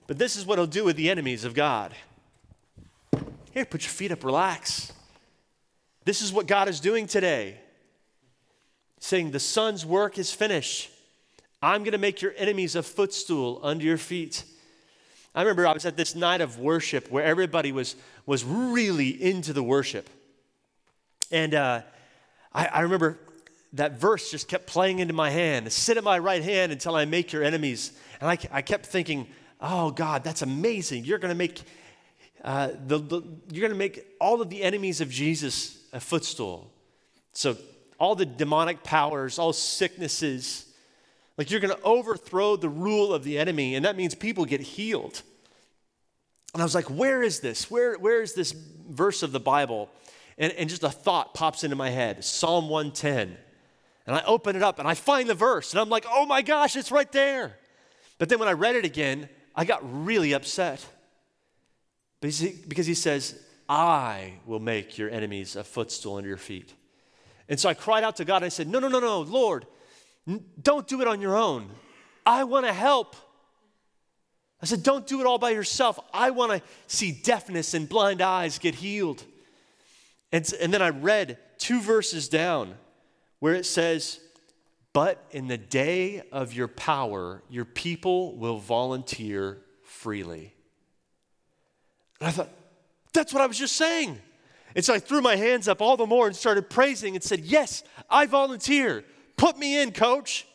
But 0.08 0.18
this 0.18 0.36
is 0.36 0.46
what 0.46 0.60
he'll 0.60 0.68
do 0.68 0.84
with 0.84 0.96
the 0.96 1.10
enemies 1.10 1.44
of 1.44 1.54
God. 1.54 1.94
Here, 3.52 3.66
put 3.66 3.84
your 3.84 3.92
feet 3.92 4.12
up, 4.12 4.24
relax. 4.24 4.92
This 6.04 6.22
is 6.22 6.32
what 6.32 6.46
God 6.46 6.68
is 6.68 6.80
doing 6.80 7.08
today. 7.08 7.58
Saying, 9.00 9.32
The 9.32 9.40
Son's 9.40 9.86
work 9.86 10.18
is 10.18 10.32
finished. 10.32 10.92
I'm 11.62 11.82
going 11.82 11.94
to 11.94 11.98
make 11.98 12.22
your 12.22 12.34
enemies 12.38 12.76
a 12.76 12.84
footstool 12.84 13.60
under 13.64 13.86
your 13.86 13.98
feet. 13.98 14.44
I 15.34 15.42
remember 15.42 15.66
I 15.66 15.74
was 15.74 15.86
at 15.86 15.98
this 15.98 16.16
night 16.16 16.42
of 16.42 16.60
worship 16.60 17.10
where 17.10 17.24
everybody 17.24 17.72
was, 17.72 17.96
was 18.26 18.44
really 18.44 19.10
into 19.10 19.54
the 19.54 19.64
worship. 19.64 20.10
And 21.32 21.54
uh, 21.54 21.82
I, 22.54 22.66
I 22.68 22.82
remember 22.82 23.20
that 23.74 24.00
verse 24.00 24.32
just 24.32 24.48
kept 24.48 24.68
playing 24.68 25.00
into 25.00 25.14
my 25.14 25.30
hand 25.30 25.72
sit 25.72 25.98
at 25.98 26.04
my 26.04 26.18
right 26.18 26.42
hand 26.42 26.72
until 26.72 26.96
I 26.96 27.06
make 27.06 27.34
your 27.34 27.44
enemies. 27.44 27.92
And 28.22 28.30
I, 28.30 28.38
I 28.52 28.62
kept 28.62 28.86
thinking, 28.86 29.28
oh, 29.60 29.92
God, 29.92 30.24
that's 30.24 30.42
amazing. 30.42 31.06
You're 31.06 31.20
going 31.20 31.34
to 31.34 31.38
make. 31.38 31.62
Uh, 32.44 32.70
the, 32.86 33.00
the, 33.00 33.22
you're 33.52 33.62
going 33.62 33.72
to 33.72 33.78
make 33.78 34.06
all 34.22 34.40
of 34.40 34.52
the 34.52 34.62
enemies 34.62 35.02
of 35.02 35.10
Jesus 35.10 35.80
a 35.92 36.00
footstool. 36.00 36.72
So, 37.34 37.58
all 37.98 38.14
the 38.14 38.26
demonic 38.26 38.84
powers, 38.84 39.40
all 39.40 39.52
sicknesses, 39.52 40.66
like 41.38 41.50
you're 41.50 41.60
going 41.60 41.76
to 41.76 41.82
overthrow 41.82 42.56
the 42.56 42.70
rule 42.70 43.14
of 43.14 43.24
the 43.24 43.40
enemy, 43.40 43.74
and 43.74 43.86
that 43.86 43.96
means 43.96 44.14
people 44.14 44.46
get 44.46 44.62
healed. 44.62 45.24
And 46.56 46.62
I 46.62 46.64
was 46.64 46.74
like, 46.74 46.90
where 46.90 47.22
is 47.22 47.42
this? 47.42 47.70
Where, 47.70 47.98
where 48.00 48.22
is 48.22 48.34
this 48.34 48.54
verse 48.90 49.24
of 49.24 49.34
the 49.34 49.42
Bible? 49.42 49.90
And, 50.38 50.54
and 50.54 50.70
just 50.70 50.86
a 50.86 50.90
thought 50.90 51.34
pops 51.34 51.66
into 51.66 51.76
my 51.76 51.90
head 51.90 52.24
Psalm 52.24 52.70
110. 52.70 53.36
And 54.08 54.16
I 54.16 54.24
open 54.26 54.56
it 54.56 54.64
up 54.64 54.80
and 54.80 54.88
I 54.88 54.94
find 54.94 55.28
the 55.28 55.34
verse, 55.34 55.74
and 55.74 55.82
I'm 55.82 55.90
like, 55.90 56.06
oh 56.10 56.26
my 56.26 56.42
gosh, 56.42 56.78
it's 56.78 56.94
right 56.94 57.12
there. 57.12 57.58
But 58.20 58.30
then 58.30 58.40
when 58.40 58.48
I 58.48 58.54
read 58.54 58.78
it 58.78 58.86
again, 58.86 59.28
I 59.54 59.66
got 59.66 59.82
really 60.06 60.32
upset. 60.32 60.86
Because 62.22 62.86
he 62.88 62.94
says, 62.94 63.38
I 63.68 64.36
will 64.46 64.62
make 64.62 64.98
your 64.98 65.10
enemies 65.10 65.58
a 65.58 65.64
footstool 65.66 66.16
under 66.16 66.30
your 66.30 66.38
feet. 66.38 66.74
And 67.50 67.60
so 67.60 67.68
I 67.68 67.74
cried 67.74 68.06
out 68.06 68.16
to 68.16 68.24
God 68.24 68.38
and 68.38 68.46
I 68.46 68.50
said, 68.50 68.70
No, 68.70 68.80
no, 68.80 68.88
no, 68.88 69.02
no, 69.02 69.20
Lord, 69.20 69.68
don't 70.62 70.88
do 70.88 71.02
it 71.02 71.08
on 71.10 71.20
your 71.20 71.36
own. 71.36 71.70
I 72.26 72.46
want 72.46 72.66
to 72.66 72.72
help. 72.72 73.18
I 74.66 74.68
said, 74.68 74.82
Don't 74.82 75.06
do 75.06 75.22
it 75.22 75.28
all 75.28 75.38
by 75.38 75.52
yourself. 75.52 76.00
I 76.12 76.32
want 76.32 76.52
to 76.54 76.62
see 76.88 77.12
deafness 77.12 77.76
and 77.76 77.88
blind 77.88 78.20
eyes 78.20 78.58
get 78.58 78.74
healed. 78.74 79.24
And, 80.32 80.52
and 80.60 80.74
then 80.74 80.82
I 80.82 80.90
read 80.90 81.38
two 81.60 81.80
verses 81.80 82.28
down 82.30 82.74
where 83.38 83.54
it 83.54 83.68
says, 83.68 84.20
But 84.92 85.24
in 85.30 85.48
the 85.48 85.58
day 85.60 86.24
of 86.32 86.52
your 86.52 86.68
power, 86.68 87.44
your 87.48 87.66
people 87.66 88.36
will 88.38 88.58
volunteer 88.58 89.60
freely. 89.84 90.56
And 92.20 92.30
I 92.30 92.32
thought, 92.32 92.50
That's 93.14 93.36
what 93.36 93.44
I 93.44 93.46
was 93.46 93.60
just 93.60 93.76
saying. 93.76 94.18
And 94.76 94.84
so 94.84 94.96
I 94.96 95.00
threw 95.00 95.22
my 95.22 95.36
hands 95.36 95.68
up 95.68 95.80
all 95.80 95.96
the 95.96 96.08
more 96.08 96.26
and 96.26 96.36
started 96.36 96.72
praising 96.72 97.14
and 97.14 97.24
said, 97.24 97.42
Yes, 97.42 97.84
I 98.10 98.26
volunteer. 98.26 99.06
Put 99.38 99.60
me 99.60 99.80
in, 99.80 99.92
coach. 99.92 100.48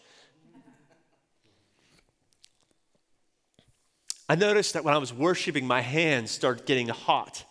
I 4.31 4.37
noticed 4.37 4.75
that 4.75 4.85
when 4.85 4.95
I 4.95 4.99
was 4.99 5.13
worshiping, 5.13 5.67
my 5.67 5.81
hands 5.81 6.31
started 6.31 6.65
getting 6.65 6.87
hot. 6.87 7.45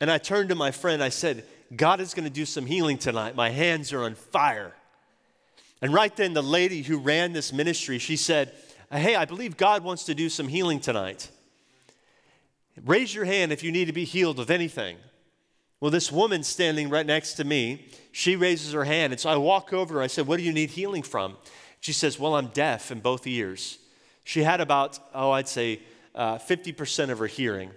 And 0.00 0.10
I 0.10 0.18
turned 0.18 0.48
to 0.48 0.56
my 0.56 0.72
friend, 0.72 1.00
I 1.00 1.10
said, 1.10 1.44
God 1.76 2.00
is 2.00 2.14
going 2.14 2.24
to 2.24 2.34
do 2.34 2.44
some 2.44 2.66
healing 2.66 2.98
tonight. 2.98 3.36
My 3.36 3.50
hands 3.50 3.92
are 3.92 4.02
on 4.02 4.16
fire. 4.16 4.72
And 5.80 5.94
right 5.94 6.16
then, 6.16 6.32
the 6.32 6.42
lady 6.42 6.82
who 6.82 6.98
ran 6.98 7.32
this 7.32 7.52
ministry, 7.52 7.98
she 7.98 8.16
said, 8.16 8.52
Hey, 8.90 9.14
I 9.14 9.24
believe 9.24 9.56
God 9.56 9.84
wants 9.84 10.02
to 10.06 10.16
do 10.16 10.28
some 10.28 10.48
healing 10.48 10.80
tonight. 10.80 11.30
Raise 12.84 13.14
your 13.14 13.24
hand 13.24 13.52
if 13.52 13.62
you 13.62 13.70
need 13.70 13.84
to 13.84 13.92
be 13.92 14.04
healed 14.04 14.40
of 14.40 14.50
anything. 14.50 14.96
Well, 15.78 15.92
this 15.92 16.10
woman 16.10 16.42
standing 16.42 16.90
right 16.90 17.06
next 17.06 17.34
to 17.34 17.44
me, 17.44 17.86
she 18.10 18.34
raises 18.34 18.72
her 18.72 18.82
hand. 18.82 19.12
And 19.12 19.20
so 19.20 19.30
I 19.30 19.36
walk 19.36 19.72
over. 19.72 20.02
I 20.02 20.08
said, 20.08 20.26
What 20.26 20.38
do 20.38 20.42
you 20.42 20.52
need 20.52 20.70
healing 20.70 21.04
from? 21.04 21.36
She 21.78 21.92
says, 21.92 22.18
Well, 22.18 22.34
I'm 22.34 22.48
deaf 22.48 22.90
in 22.90 22.98
both 22.98 23.28
ears. 23.28 23.78
She 24.24 24.42
had 24.42 24.60
about, 24.60 24.98
oh, 25.14 25.30
I'd 25.30 25.48
say 25.48 25.80
uh, 26.14 26.38
50% 26.38 27.10
of 27.10 27.18
her 27.18 27.26
hearing. 27.26 27.70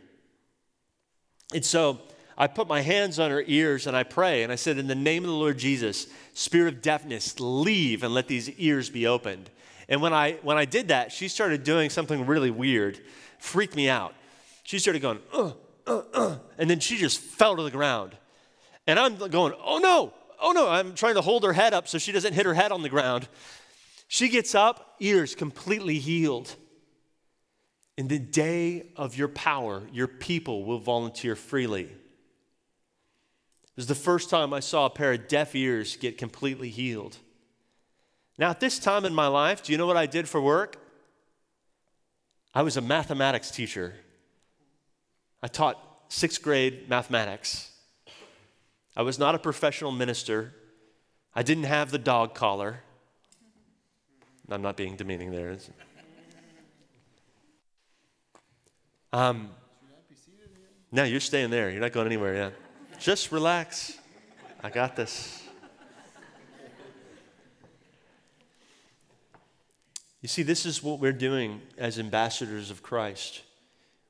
And 1.53 1.63
so 1.63 1.99
I 2.37 2.47
put 2.47 2.67
my 2.67 2.81
hands 2.81 3.19
on 3.19 3.31
her 3.31 3.43
ears 3.45 3.87
and 3.87 3.95
I 3.95 4.03
pray. 4.03 4.43
And 4.43 4.51
I 4.51 4.55
said, 4.55 4.77
In 4.77 4.87
the 4.87 4.95
name 4.95 5.23
of 5.23 5.29
the 5.29 5.35
Lord 5.35 5.57
Jesus, 5.57 6.07
spirit 6.33 6.73
of 6.73 6.81
deafness, 6.81 7.39
leave 7.39 8.03
and 8.03 8.13
let 8.13 8.27
these 8.27 8.49
ears 8.51 8.89
be 8.89 9.07
opened. 9.07 9.49
And 9.87 10.01
when 10.01 10.13
I, 10.13 10.33
when 10.41 10.57
I 10.57 10.65
did 10.65 10.89
that, 10.89 11.11
she 11.11 11.27
started 11.27 11.63
doing 11.63 11.89
something 11.89 12.25
really 12.25 12.51
weird, 12.51 12.99
freaked 13.37 13.75
me 13.75 13.89
out. 13.89 14.15
She 14.63 14.79
started 14.79 15.01
going, 15.01 15.19
uh, 15.31 15.51
uh, 15.85 16.01
uh, 16.13 16.37
and 16.57 16.69
then 16.69 16.79
she 16.79 16.97
just 16.97 17.19
fell 17.19 17.55
to 17.55 17.63
the 17.63 17.71
ground. 17.71 18.17
And 18.87 18.99
I'm 18.99 19.15
going, 19.15 19.53
oh 19.63 19.77
no, 19.77 20.13
oh 20.41 20.51
no. 20.51 20.67
I'm 20.67 20.95
trying 20.95 21.15
to 21.15 21.21
hold 21.21 21.43
her 21.43 21.53
head 21.53 21.73
up 21.73 21.87
so 21.87 21.97
she 21.97 22.11
doesn't 22.11 22.33
hit 22.33 22.45
her 22.45 22.53
head 22.53 22.71
on 22.71 22.81
the 22.81 22.89
ground. 22.89 23.27
She 24.15 24.29
gets 24.29 24.55
up, 24.55 24.95
ears 25.01 25.35
completely 25.35 25.99
healed. 25.99 26.55
In 27.97 28.07
the 28.07 28.17
day 28.17 28.93
of 28.95 29.17
your 29.17 29.27
power, 29.27 29.83
your 29.91 30.07
people 30.07 30.63
will 30.63 30.79
volunteer 30.79 31.35
freely. 31.35 31.83
It 31.83 33.75
was 33.75 33.87
the 33.87 33.93
first 33.93 34.29
time 34.29 34.53
I 34.53 34.61
saw 34.61 34.85
a 34.85 34.89
pair 34.89 35.11
of 35.11 35.27
deaf 35.27 35.53
ears 35.53 35.97
get 35.97 36.17
completely 36.17 36.69
healed. 36.69 37.17
Now, 38.37 38.51
at 38.51 38.61
this 38.61 38.79
time 38.79 39.03
in 39.03 39.13
my 39.13 39.27
life, 39.27 39.61
do 39.61 39.73
you 39.73 39.77
know 39.77 39.85
what 39.85 39.97
I 39.97 40.05
did 40.05 40.29
for 40.29 40.39
work? 40.39 40.77
I 42.53 42.61
was 42.61 42.77
a 42.77 42.81
mathematics 42.81 43.51
teacher. 43.51 43.95
I 45.43 45.49
taught 45.49 45.77
sixth 46.07 46.41
grade 46.41 46.87
mathematics. 46.87 47.69
I 48.95 49.01
was 49.01 49.19
not 49.19 49.35
a 49.35 49.39
professional 49.39 49.91
minister. 49.91 50.53
I 51.33 51.43
didn't 51.43 51.65
have 51.65 51.91
the 51.91 51.99
dog 51.99 52.33
collar. 52.33 52.84
I'm 54.49 54.61
not 54.61 54.77
being 54.77 54.95
demeaning 54.95 55.31
there. 55.31 55.57
Um, 59.11 59.49
no, 60.91 61.03
you're 61.03 61.19
staying 61.19 61.49
there. 61.49 61.69
You're 61.69 61.81
not 61.81 61.93
going 61.93 62.05
anywhere 62.05 62.35
yet. 62.35 62.53
Just 62.99 63.31
relax. 63.31 63.97
I 64.63 64.69
got 64.69 64.95
this. 64.95 65.41
You 70.21 70.27
see, 70.27 70.41
this 70.41 70.65
is 70.65 70.81
what 70.81 70.99
we're 70.99 71.13
doing 71.13 71.61
as 71.77 71.99
ambassadors 71.99 72.71
of 72.71 72.81
Christ. 72.81 73.43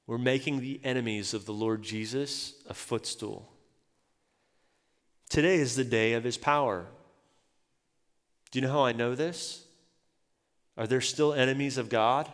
We're 0.07 0.17
making 0.17 0.61
the 0.61 0.79
enemies 0.83 1.33
of 1.33 1.45
the 1.45 1.51
Lord 1.51 1.81
Jesus 1.81 2.53
a 2.69 2.73
footstool. 2.73 3.51
Today 5.29 5.55
is 5.55 5.75
the 5.75 5.83
day 5.83 6.13
of 6.13 6.23
his 6.23 6.37
power. 6.37 6.85
Do 8.51 8.59
you 8.59 8.65
know 8.65 8.71
how 8.71 8.85
I 8.85 8.93
know 8.93 9.13
this? 9.13 9.64
Are 10.77 10.87
there 10.87 11.01
still 11.01 11.33
enemies 11.33 11.77
of 11.77 11.89
God? 11.89 12.29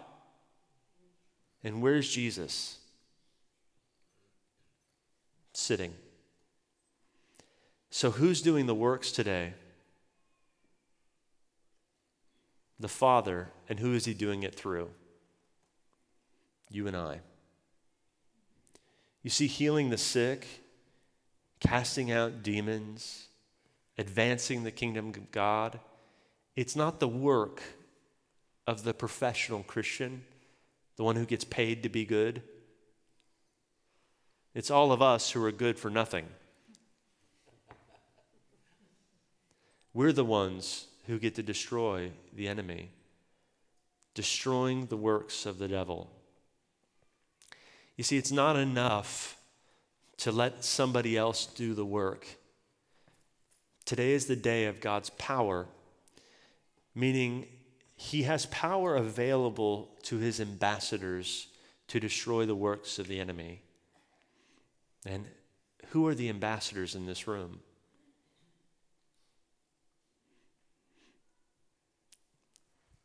And 1.64 1.82
where's 1.82 2.10
Jesus? 2.10 2.80
Sitting. 5.54 5.94
So, 7.92 8.12
who's 8.12 8.42
doing 8.42 8.66
the 8.66 8.76
works 8.76 9.12
today? 9.12 9.54
The 12.80 12.88
Father. 12.88 13.50
And 13.70 13.80
who 13.80 13.94
is 13.94 14.06
he 14.06 14.14
doing 14.14 14.44
it 14.44 14.56
through? 14.56 14.90
You 16.70 16.88
and 16.88 16.96
I. 16.96 17.20
You 19.24 19.30
see, 19.30 19.46
healing 19.46 19.90
the 19.90 19.98
sick, 19.98 20.48
casting 21.60 22.12
out 22.12 22.42
demons, 22.42 23.28
advancing 23.98 24.64
the 24.64 24.72
kingdom 24.72 25.10
of 25.10 25.32
God, 25.32 25.80
it's 26.56 26.76
not 26.76 27.00
the 27.00 27.08
work 27.08 27.62
of 28.72 28.84
the 28.84 28.94
professional 28.94 29.64
Christian, 29.64 30.24
the 30.96 31.04
one 31.04 31.18
who 31.18 31.26
gets 31.26 31.44
paid 31.44 31.84
to 31.84 31.90
be 31.90 32.06
good. 32.06 32.42
It's 34.56 34.72
all 34.72 34.94
of 34.94 35.02
us 35.02 35.32
who 35.32 35.44
are 35.44 35.52
good 35.52 35.78
for 35.78 35.90
nothing. 35.90 36.26
We're 39.94 40.14
the 40.14 40.24
ones 40.24 40.88
who 41.08 41.20
get 41.20 41.36
to 41.36 41.44
destroy 41.44 42.12
the 42.34 42.48
enemy, 42.48 42.92
destroying 44.14 44.86
the 44.86 44.96
works 44.96 45.46
of 45.46 45.58
the 45.58 45.68
devil. 45.68 46.10
You 47.98 48.06
see, 48.06 48.18
it's 48.18 48.32
not 48.32 48.56
enough 48.56 49.38
to 50.20 50.32
let 50.32 50.64
somebody 50.64 51.18
else 51.18 51.46
do 51.46 51.74
the 51.74 51.86
work. 51.86 52.26
Today 53.84 54.14
is 54.14 54.28
the 54.28 54.38
day 54.38 54.66
of 54.66 54.80
God's 54.80 55.10
power, 55.10 55.68
meaning 56.96 57.48
he 58.02 58.24
has 58.24 58.48
power 58.48 58.96
available 58.96 59.88
to 60.02 60.18
his 60.18 60.42
ambassadors 60.42 61.48
to 61.88 62.00
destroy 62.00 62.48
the 62.48 62.56
works 62.56 62.98
of 62.98 63.08
the 63.08 63.20
enemy. 63.20 63.62
And 65.06 65.28
who 65.90 66.08
are 66.08 66.16
the 66.16 66.28
ambassadors 66.28 66.96
in 66.96 67.06
this 67.06 67.28
room? 67.28 67.60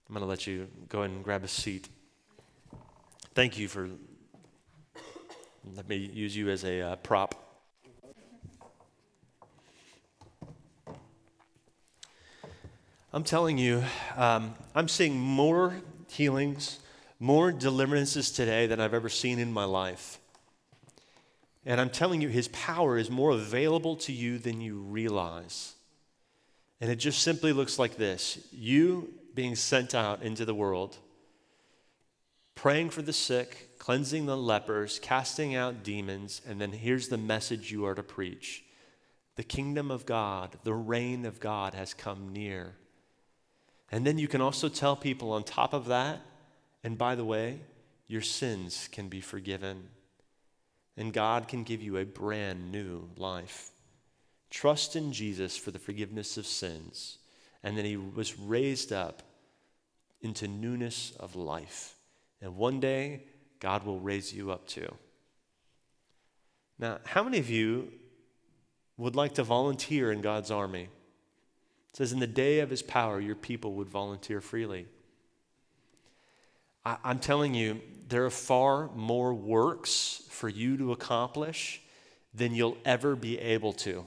I'm 0.09 0.15
going 0.15 0.23
to 0.23 0.27
let 0.27 0.47
you 0.47 0.67
go 0.89 1.03
and 1.03 1.23
grab 1.23 1.45
a 1.45 1.49
seat. 1.49 1.91
Thank 3.35 3.59
you 3.59 3.69
for 3.69 3.91
let 5.75 5.87
me 5.91 5.97
use 5.97 6.35
you 6.35 6.49
as 6.49 6.65
a 6.65 6.81
uh, 6.81 6.97
prop. 6.97 7.46
I'm 13.17 13.25
telling 13.25 13.57
you, 13.57 13.83
um, 14.15 14.53
I'm 14.75 14.89
seeing 14.89 15.19
more 15.19 15.75
healings, 16.11 16.81
more 17.19 17.51
deliverances 17.51 18.31
today 18.31 18.67
than 18.67 18.79
I've 18.79 18.93
ever 18.93 19.09
seen 19.09 19.39
in 19.39 19.51
my 19.51 19.65
life. 19.65 20.19
And 21.65 21.81
I'm 21.81 21.89
telling 21.89 22.21
you, 22.21 22.29
his 22.29 22.49
power 22.49 22.99
is 22.99 23.09
more 23.09 23.31
available 23.31 23.97
to 23.97 24.13
you 24.13 24.37
than 24.37 24.61
you 24.61 24.77
realize. 24.77 25.77
And 26.79 26.91
it 26.91 26.97
just 26.97 27.23
simply 27.23 27.55
looks 27.55 27.79
like 27.79 27.97
this 27.97 28.51
you 28.53 29.15
being 29.35 29.57
sent 29.57 29.95
out 29.95 30.23
into 30.23 30.45
the 30.45 30.55
world, 30.55 30.99
praying 32.55 32.91
for 32.91 33.01
the 33.01 33.15
sick, 33.15 33.79
cleansing 33.79 34.27
the 34.27 34.37
lepers, 34.37 34.99
casting 34.99 35.55
out 35.55 35.83
demons, 35.83 36.43
and 36.47 36.61
then 36.61 36.73
here's 36.73 37.09
the 37.09 37.17
message 37.17 37.73
you 37.73 37.87
are 37.87 37.95
to 37.95 38.03
preach 38.03 38.63
the 39.37 39.43
kingdom 39.43 39.91
of 39.91 40.05
God, 40.05 40.59
the 40.65 40.75
reign 40.75 41.25
of 41.25 41.41
God 41.41 41.73
has 41.73 41.95
come 41.95 42.31
near. 42.35 42.75
And 43.91 44.07
then 44.07 44.19
you 44.19 44.29
can 44.29 44.41
also 44.41 44.69
tell 44.69 44.97
people 44.97 45.33
on 45.33 45.45
top 45.45 45.73
of 45.73 45.87
that, 45.87 46.21
and 46.83 46.99
by 46.99 47.15
the 47.15 47.25
way, 47.25 47.61
your 48.09 48.23
sins 48.23 48.89
can 48.91 49.09
be 49.09 49.21
forgiven. 49.21 49.89
And 50.97 51.13
God 51.13 51.49
can 51.49 51.63
give 51.63 51.83
you 51.83 51.99
a 51.99 52.05
brand 52.05 52.73
new 52.73 53.11
life. 53.17 53.71
Trust 54.51 54.97
in 54.97 55.13
Jesus 55.13 55.57
for 55.57 55.71
the 55.71 55.79
forgiveness 55.79 56.37
of 56.37 56.47
sins. 56.47 57.19
And 57.63 57.77
then 57.77 57.85
he 57.85 57.97
was 57.97 58.39
raised 58.39 58.93
up 58.93 59.23
into 60.21 60.49
newness 60.49 61.13
of 61.21 61.37
life. 61.37 61.95
And 62.41 62.57
one 62.57 62.81
day, 62.81 63.25
God 63.61 63.85
will 63.85 64.01
raise 64.01 64.33
you 64.33 64.51
up 64.51 64.67
to. 64.69 64.93
Now, 66.79 66.99
how 67.05 67.23
many 67.23 67.39
of 67.39 67.51
you 67.51 67.93
would 68.97 69.17
like 69.17 69.35
to 69.35 69.43
volunteer 69.43 70.13
in 70.13 70.21
God's 70.21 70.51
army? 70.51 70.89
It 71.97 72.01
says, 72.01 72.13
In 72.13 72.21
the 72.21 72.27
day 72.27 72.61
of 72.61 72.69
his 72.69 72.83
power, 72.83 73.19
your 73.19 73.35
people 73.35 73.73
would 73.77 73.89
volunteer 73.89 74.43
freely. 74.43 74.85
I, 76.85 76.99
am 77.03 77.21
telling 77.21 77.55
you, 77.55 77.81
there 78.07 78.27
are 78.27 78.31
far 78.31 78.91
more 78.95 79.33
works 79.33 80.23
for 80.29 80.51
you 80.51 80.77
to 80.77 80.93
accomplish 80.93 81.81
than 82.35 82.55
you'll 82.55 82.77
ever 82.85 83.17
be 83.17 83.39
able 83.39 83.73
to. 83.73 84.05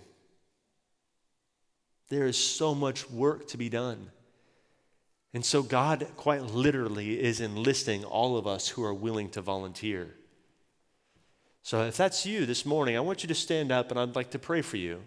There 2.10 2.28
is 2.28 2.38
so 2.38 2.76
much 2.76 3.10
work 3.10 3.48
to 3.48 3.58
be 3.58 3.70
done. 3.70 4.12
And 5.34 5.44
so, 5.44 5.64
God 5.64 6.06
quite 6.16 6.44
literally 6.44 7.20
is 7.20 7.42
enlisting 7.42 8.04
all 8.04 8.38
of 8.38 8.46
us 8.46 8.68
who 8.68 8.84
are 8.84 8.94
willing 8.94 9.32
to 9.32 9.42
volunteer. 9.42 10.14
So, 11.64 11.86
if 11.86 11.98
that's 11.98 12.24
you 12.24 12.46
this 12.46 12.68
morning, 12.68 12.96
I 12.96 13.00
want 13.00 13.24
you 13.24 13.28
to 13.30 13.34
stand 13.34 13.72
up 13.72 13.90
and 13.90 14.00
I'd 14.00 14.16
like 14.16 14.30
to 14.30 14.40
pray 14.40 14.62
for 14.62 14.78
you. 14.78 15.02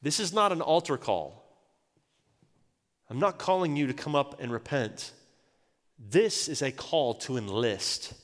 This 0.00 0.18
is 0.18 0.32
not 0.32 0.50
an 0.50 0.62
altar 0.62 0.96
call. 0.96 1.39
I'm 3.10 3.18
not 3.18 3.38
calling 3.38 3.76
you 3.76 3.88
to 3.88 3.92
come 3.92 4.14
up 4.14 4.40
and 4.40 4.52
repent. 4.52 5.12
This 5.98 6.48
is 6.48 6.62
a 6.62 6.70
call 6.70 7.14
to 7.14 7.36
enlist. 7.36 8.14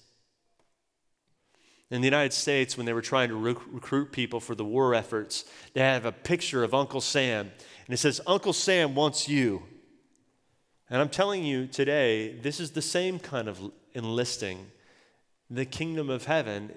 In 1.90 2.00
the 2.00 2.06
United 2.06 2.32
States, 2.32 2.76
when 2.76 2.86
they 2.86 2.92
were 2.92 3.02
trying 3.02 3.28
to 3.28 3.34
rec- 3.36 3.66
recruit 3.68 4.12
people 4.12 4.38
for 4.38 4.54
the 4.54 4.64
war 4.64 4.94
efforts, 4.94 5.44
they 5.74 5.80
have 5.80 6.04
a 6.04 6.12
picture 6.12 6.62
of 6.62 6.72
Uncle 6.72 7.00
Sam, 7.00 7.50
and 7.86 7.94
it 7.94 7.98
says, 7.98 8.20
Uncle 8.26 8.52
Sam 8.52 8.94
wants 8.94 9.28
you. 9.28 9.62
And 10.88 11.00
I'm 11.00 11.08
telling 11.08 11.44
you 11.44 11.66
today, 11.66 12.38
this 12.38 12.60
is 12.60 12.70
the 12.70 12.82
same 12.82 13.18
kind 13.18 13.48
of 13.48 13.60
enlisting. 13.94 14.66
The 15.50 15.64
kingdom 15.64 16.10
of 16.10 16.26
heaven 16.26 16.72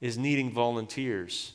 is 0.00 0.18
needing 0.18 0.52
volunteers. 0.52 1.54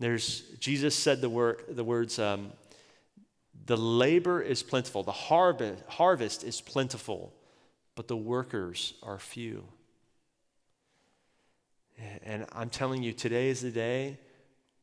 There's 0.00 0.40
Jesus 0.58 0.96
said 0.96 1.20
the 1.20 1.28
word 1.28 1.64
the 1.68 1.84
words 1.84 2.18
um, 2.18 2.52
the 3.66 3.76
labor 3.76 4.40
is 4.40 4.62
plentiful, 4.62 5.02
the 5.02 5.12
harvest, 5.12 5.82
harvest 5.88 6.44
is 6.44 6.60
plentiful, 6.60 7.32
but 7.94 8.08
the 8.08 8.16
workers 8.16 8.94
are 9.02 9.18
few. 9.18 9.64
And 12.24 12.46
I'm 12.52 12.70
telling 12.70 13.02
you, 13.02 13.12
today 13.12 13.48
is 13.48 13.62
the 13.62 13.70
day 13.70 14.18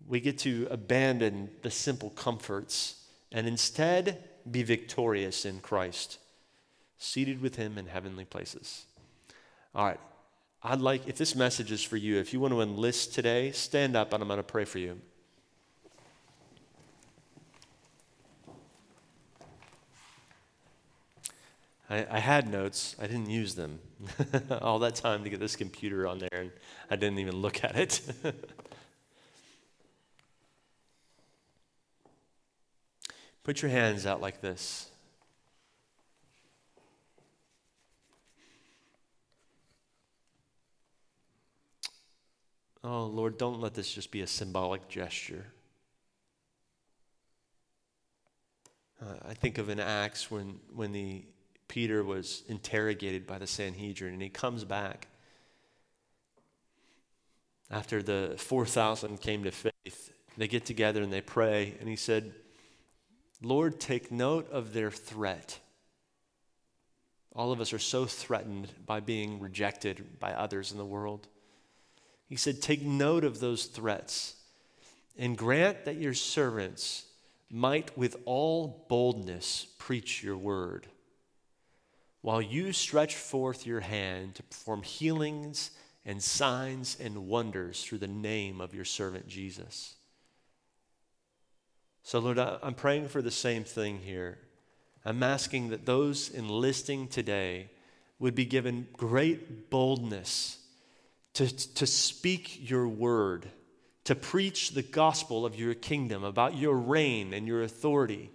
we 0.08 0.20
get 0.20 0.40
to 0.40 0.68
abandon 0.72 1.50
the 1.62 1.70
simple 1.70 2.10
comforts 2.12 2.96
and 3.32 3.48
instead 3.48 4.24
be 4.50 4.64
victorious 4.64 5.46
in 5.46 5.60
Christ, 5.60 6.18
seated 6.98 7.42
with 7.42 7.56
Him 7.56 7.78
in 7.78 7.86
heavenly 7.86 8.26
places. 8.26 8.86
All 9.76 9.86
right. 9.86 10.00
I'd 10.64 10.80
like, 10.80 11.08
if 11.08 11.18
this 11.18 11.36
message 11.36 11.72
is 11.72 11.84
for 11.84 11.98
you, 11.98 12.18
if 12.20 12.34
you 12.34 12.40
want 12.40 12.54
to 12.54 12.62
enlist 12.62 13.14
today, 13.14 13.52
stand 13.52 13.96
up 13.96 14.14
and 14.14 14.22
I'm 14.22 14.28
going 14.28 14.38
to 14.38 14.44
pray 14.44 14.66
for 14.66 14.78
you. 14.78 15.00
I, 21.92 22.08
I 22.10 22.20
had 22.20 22.50
notes, 22.50 22.96
I 23.02 23.08
didn't 23.08 23.30
use 23.30 23.54
them. 23.56 23.80
All 24.62 24.80
that 24.80 24.96
time 24.96 25.26
to 25.26 25.30
get 25.30 25.42
this 25.42 25.58
computer 25.58 26.08
on 26.08 26.20
there, 26.20 26.30
and 26.32 26.50
I 26.90 26.96
didn't 26.96 27.20
even 27.20 27.36
look 27.36 27.66
at 27.66 27.76
it. 27.76 28.02
Put 33.44 33.62
your 33.62 33.72
hands 33.72 34.06
out 34.06 34.22
like 34.22 34.40
this. 34.40 34.88
Oh, 42.86 43.06
Lord, 43.06 43.38
don't 43.38 43.60
let 43.60 43.74
this 43.74 43.94
just 43.94 44.12
be 44.12 44.22
a 44.22 44.28
symbolic 44.28 44.88
gesture. 44.88 45.46
Uh, 49.02 49.16
I 49.28 49.34
think 49.34 49.58
of 49.58 49.68
in 49.68 49.82
Acts 49.82 50.32
when, 50.32 50.60
when 50.74 50.94
the, 50.94 51.26
Peter 51.72 52.04
was 52.04 52.44
interrogated 52.50 53.26
by 53.26 53.38
the 53.38 53.48
Sanhedrin 53.48 54.12
and 54.12 54.22
he 54.22 54.28
comes 54.28 54.66
back 54.66 55.08
after 57.70 58.04
the 58.04 58.36
4,000 58.38 59.22
came 59.22 59.46
to 59.46 59.52
faith. 59.52 60.12
They 60.36 60.50
get 60.50 60.66
together 60.66 61.02
and 61.02 61.14
they 61.14 61.22
pray, 61.22 61.76
and 61.80 61.88
he 61.88 61.96
said, 61.96 62.34
Lord, 63.42 63.80
take 63.80 64.12
note 64.12 64.52
of 64.52 64.74
their 64.74 64.92
threat. 64.92 65.60
All 67.34 67.54
of 67.54 67.62
us 67.62 67.72
are 67.72 67.80
so 67.80 68.06
threatened 68.06 68.74
by 68.86 69.00
being 69.00 69.40
rejected 69.40 70.20
by 70.20 70.34
others 70.34 70.74
in 70.74 70.78
the 70.78 70.84
world. 70.84 71.30
He 72.28 72.36
said, 72.36 72.62
Take 72.62 72.82
note 72.82 73.24
of 73.24 73.40
those 73.40 73.64
threats 73.64 74.36
and 75.18 75.38
grant 75.38 75.86
that 75.86 75.96
your 75.96 76.16
servants 76.16 77.06
might 77.50 77.98
with 77.98 78.18
all 78.26 78.86
boldness 78.90 79.68
preach 79.78 80.22
your 80.22 80.38
word, 80.38 80.88
while 82.22 82.42
you 82.42 82.72
stretch 82.72 83.16
forth 83.16 83.66
your 83.66 83.80
hand 83.80 84.36
to 84.36 84.44
perform 84.44 84.84
healings 84.84 85.72
and 86.06 86.22
signs 86.22 86.98
and 87.00 87.28
wonders 87.28 87.84
through 87.84 87.98
the 87.98 88.08
name 88.08 88.62
of 88.62 88.74
your 88.74 88.86
servant 88.86 89.28
Jesus. 89.28 89.96
So, 92.04 92.20
Lord, 92.20 92.40
I'm 92.40 92.74
praying 92.74 93.10
for 93.10 93.22
the 93.22 93.32
same 93.32 93.64
thing 93.64 94.00
here. 94.00 94.40
I'm 95.06 95.24
asking 95.24 95.70
that 95.70 95.86
those 95.86 96.30
enlisting 96.30 97.08
today 97.08 97.70
would 98.20 98.36
be 98.36 98.46
given 98.46 98.88
great 98.94 99.70
boldness 99.70 100.60
to, 101.34 101.48
to 101.76 101.88
speak 101.88 102.70
your 102.70 102.88
word, 102.88 103.48
to 104.04 104.16
preach 104.16 104.72
the 104.72 104.82
gospel 104.82 105.46
of 105.46 105.56
your 105.56 105.74
kingdom, 105.74 106.24
about 106.24 106.56
your 106.56 106.76
reign 106.76 107.34
and 107.34 107.48
your 107.48 107.64
authority. 107.64 108.32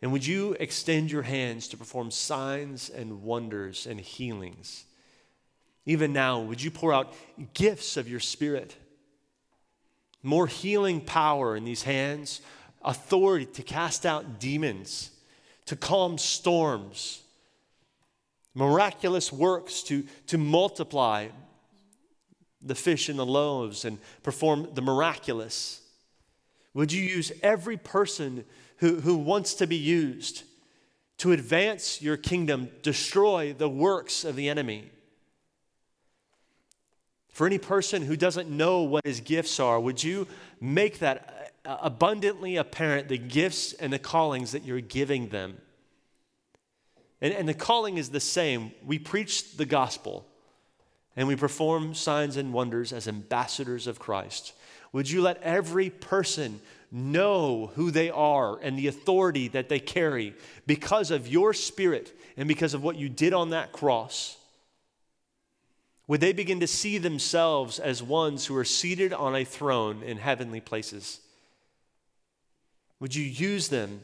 And 0.00 0.12
would 0.12 0.26
you 0.26 0.56
extend 0.60 1.10
your 1.10 1.22
hands 1.22 1.68
to 1.68 1.76
perform 1.76 2.10
signs 2.10 2.88
and 2.88 3.22
wonders 3.22 3.86
and 3.86 4.00
healings? 4.00 4.84
Even 5.86 6.12
now, 6.12 6.40
would 6.40 6.62
you 6.62 6.70
pour 6.70 6.92
out 6.92 7.14
gifts 7.54 7.96
of 7.96 8.08
your 8.08 8.20
spirit? 8.20 8.76
More 10.22 10.46
healing 10.46 11.00
power 11.00 11.56
in 11.56 11.64
these 11.64 11.82
hands, 11.82 12.42
authority 12.82 13.46
to 13.46 13.62
cast 13.62 14.06
out 14.06 14.38
demons, 14.38 15.10
to 15.66 15.76
calm 15.76 16.18
storms, 16.18 17.22
miraculous 18.54 19.32
works 19.32 19.82
to, 19.84 20.04
to 20.26 20.38
multiply 20.38 21.28
the 22.60 22.74
fish 22.74 23.08
and 23.08 23.18
the 23.18 23.26
loaves 23.26 23.84
and 23.84 23.98
perform 24.22 24.68
the 24.74 24.82
miraculous. 24.82 25.80
Would 26.74 26.92
you 26.92 27.02
use 27.02 27.32
every 27.42 27.76
person 27.76 28.44
who, 28.78 29.00
who 29.00 29.16
wants 29.16 29.54
to 29.54 29.66
be 29.66 29.76
used 29.76 30.44
to 31.18 31.32
advance 31.32 32.00
your 32.00 32.16
kingdom, 32.16 32.70
destroy 32.82 33.52
the 33.52 33.68
works 33.68 34.24
of 34.24 34.36
the 34.36 34.48
enemy? 34.48 34.90
For 37.28 37.46
any 37.46 37.58
person 37.58 38.02
who 38.02 38.16
doesn't 38.16 38.50
know 38.50 38.82
what 38.82 39.06
his 39.06 39.20
gifts 39.20 39.60
are, 39.60 39.78
would 39.78 40.02
you 40.02 40.26
make 40.60 40.98
that 41.00 41.52
abundantly 41.64 42.56
apparent 42.56 43.08
the 43.08 43.18
gifts 43.18 43.72
and 43.74 43.92
the 43.92 43.98
callings 43.98 44.52
that 44.52 44.64
you're 44.64 44.80
giving 44.80 45.28
them? 45.28 45.58
And, 47.20 47.32
and 47.34 47.48
the 47.48 47.54
calling 47.54 47.96
is 47.96 48.10
the 48.10 48.20
same. 48.20 48.72
We 48.84 48.98
preach 48.98 49.56
the 49.56 49.66
gospel 49.66 50.26
and 51.16 51.26
we 51.26 51.36
perform 51.36 51.94
signs 51.94 52.36
and 52.36 52.52
wonders 52.52 52.92
as 52.92 53.08
ambassadors 53.08 53.86
of 53.86 53.98
Christ. 53.98 54.52
Would 54.92 55.10
you 55.10 55.20
let 55.20 55.42
every 55.42 55.90
person 55.90 56.60
know 56.90 57.72
who 57.74 57.90
they 57.90 58.10
are 58.10 58.58
and 58.60 58.78
the 58.78 58.86
authority 58.86 59.48
that 59.48 59.68
they 59.68 59.80
carry 59.80 60.34
because 60.66 61.10
of 61.10 61.28
your 61.28 61.52
spirit 61.52 62.18
and 62.36 62.48
because 62.48 62.74
of 62.74 62.82
what 62.82 62.96
you 62.96 63.08
did 63.08 63.32
on 63.32 63.50
that 63.50 63.72
cross? 63.72 64.36
Would 66.06 66.20
they 66.20 66.32
begin 66.32 66.60
to 66.60 66.66
see 66.66 66.98
themselves 66.98 67.78
as 67.78 68.02
ones 68.02 68.46
who 68.46 68.56
are 68.56 68.64
seated 68.64 69.12
on 69.12 69.36
a 69.36 69.44
throne 69.44 70.02
in 70.02 70.16
heavenly 70.16 70.60
places? 70.60 71.20
Would 72.98 73.14
you 73.14 73.24
use 73.24 73.68
them 73.68 74.00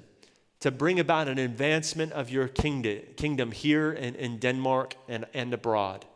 to 0.65 0.71
bring 0.71 0.99
about 0.99 1.29
an 1.29 1.37
advancement 1.37 2.11
of 2.13 2.31
your 2.31 2.49
kingdom, 2.49 3.53
here 3.53 3.93
in, 3.93 4.15
in 4.15 4.39
Denmark 4.39 4.95
and, 5.07 5.27
and 5.35 5.53
abroad. 5.53 6.07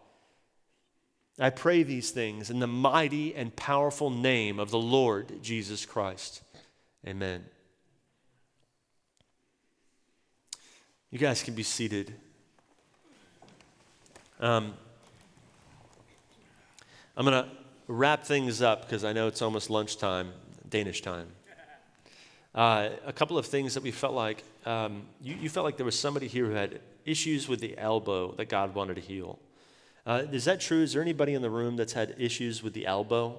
I 1.38 1.50
pray 1.50 1.82
these 1.82 2.12
things 2.12 2.48
in 2.48 2.58
the 2.58 2.66
mighty 2.66 3.34
and 3.34 3.54
powerful 3.54 4.08
name 4.08 4.58
of 4.58 4.70
the 4.70 4.78
Lord 4.78 5.42
Jesus 5.42 5.84
Christ. 5.84 6.42
Amen. 7.06 7.44
You 11.10 11.18
guys 11.18 11.42
can 11.42 11.54
be 11.54 11.62
seated. 11.62 12.14
Um, 14.40 14.74
I'm 17.16 17.24
going 17.24 17.44
to 17.44 17.50
wrap 17.86 18.24
things 18.24 18.62
up 18.62 18.82
because 18.82 19.04
I 19.04 19.12
know 19.12 19.26
it's 19.26 19.42
almost 19.42 19.70
lunchtime, 19.70 20.32
Danish 20.68 21.00
time. 21.00 21.28
Uh, 22.54 22.90
a 23.06 23.12
couple 23.12 23.38
of 23.38 23.46
things 23.46 23.74
that 23.74 23.82
we 23.82 23.90
felt 23.90 24.14
like 24.14 24.42
um, 24.66 25.02
you, 25.22 25.34
you, 25.36 25.48
felt 25.48 25.64
like 25.64 25.76
there 25.76 25.86
was 25.86 25.98
somebody 25.98 26.26
here 26.26 26.46
who 26.46 26.52
had 26.52 26.80
issues 27.04 27.48
with 27.48 27.60
the 27.60 27.78
elbow 27.78 28.32
that 28.32 28.48
God 28.48 28.74
wanted 28.74 28.94
to 28.94 29.00
heal. 29.00 29.38
Uh, 30.04 30.24
is 30.32 30.44
that 30.46 30.60
true? 30.60 30.82
Is 30.82 30.92
there 30.92 31.02
anybody 31.02 31.34
in 31.34 31.42
the 31.42 31.50
room 31.50 31.76
that's 31.76 31.92
had 31.92 32.14
issues 32.18 32.62
with 32.62 32.72
the 32.72 32.86
elbow? 32.86 33.38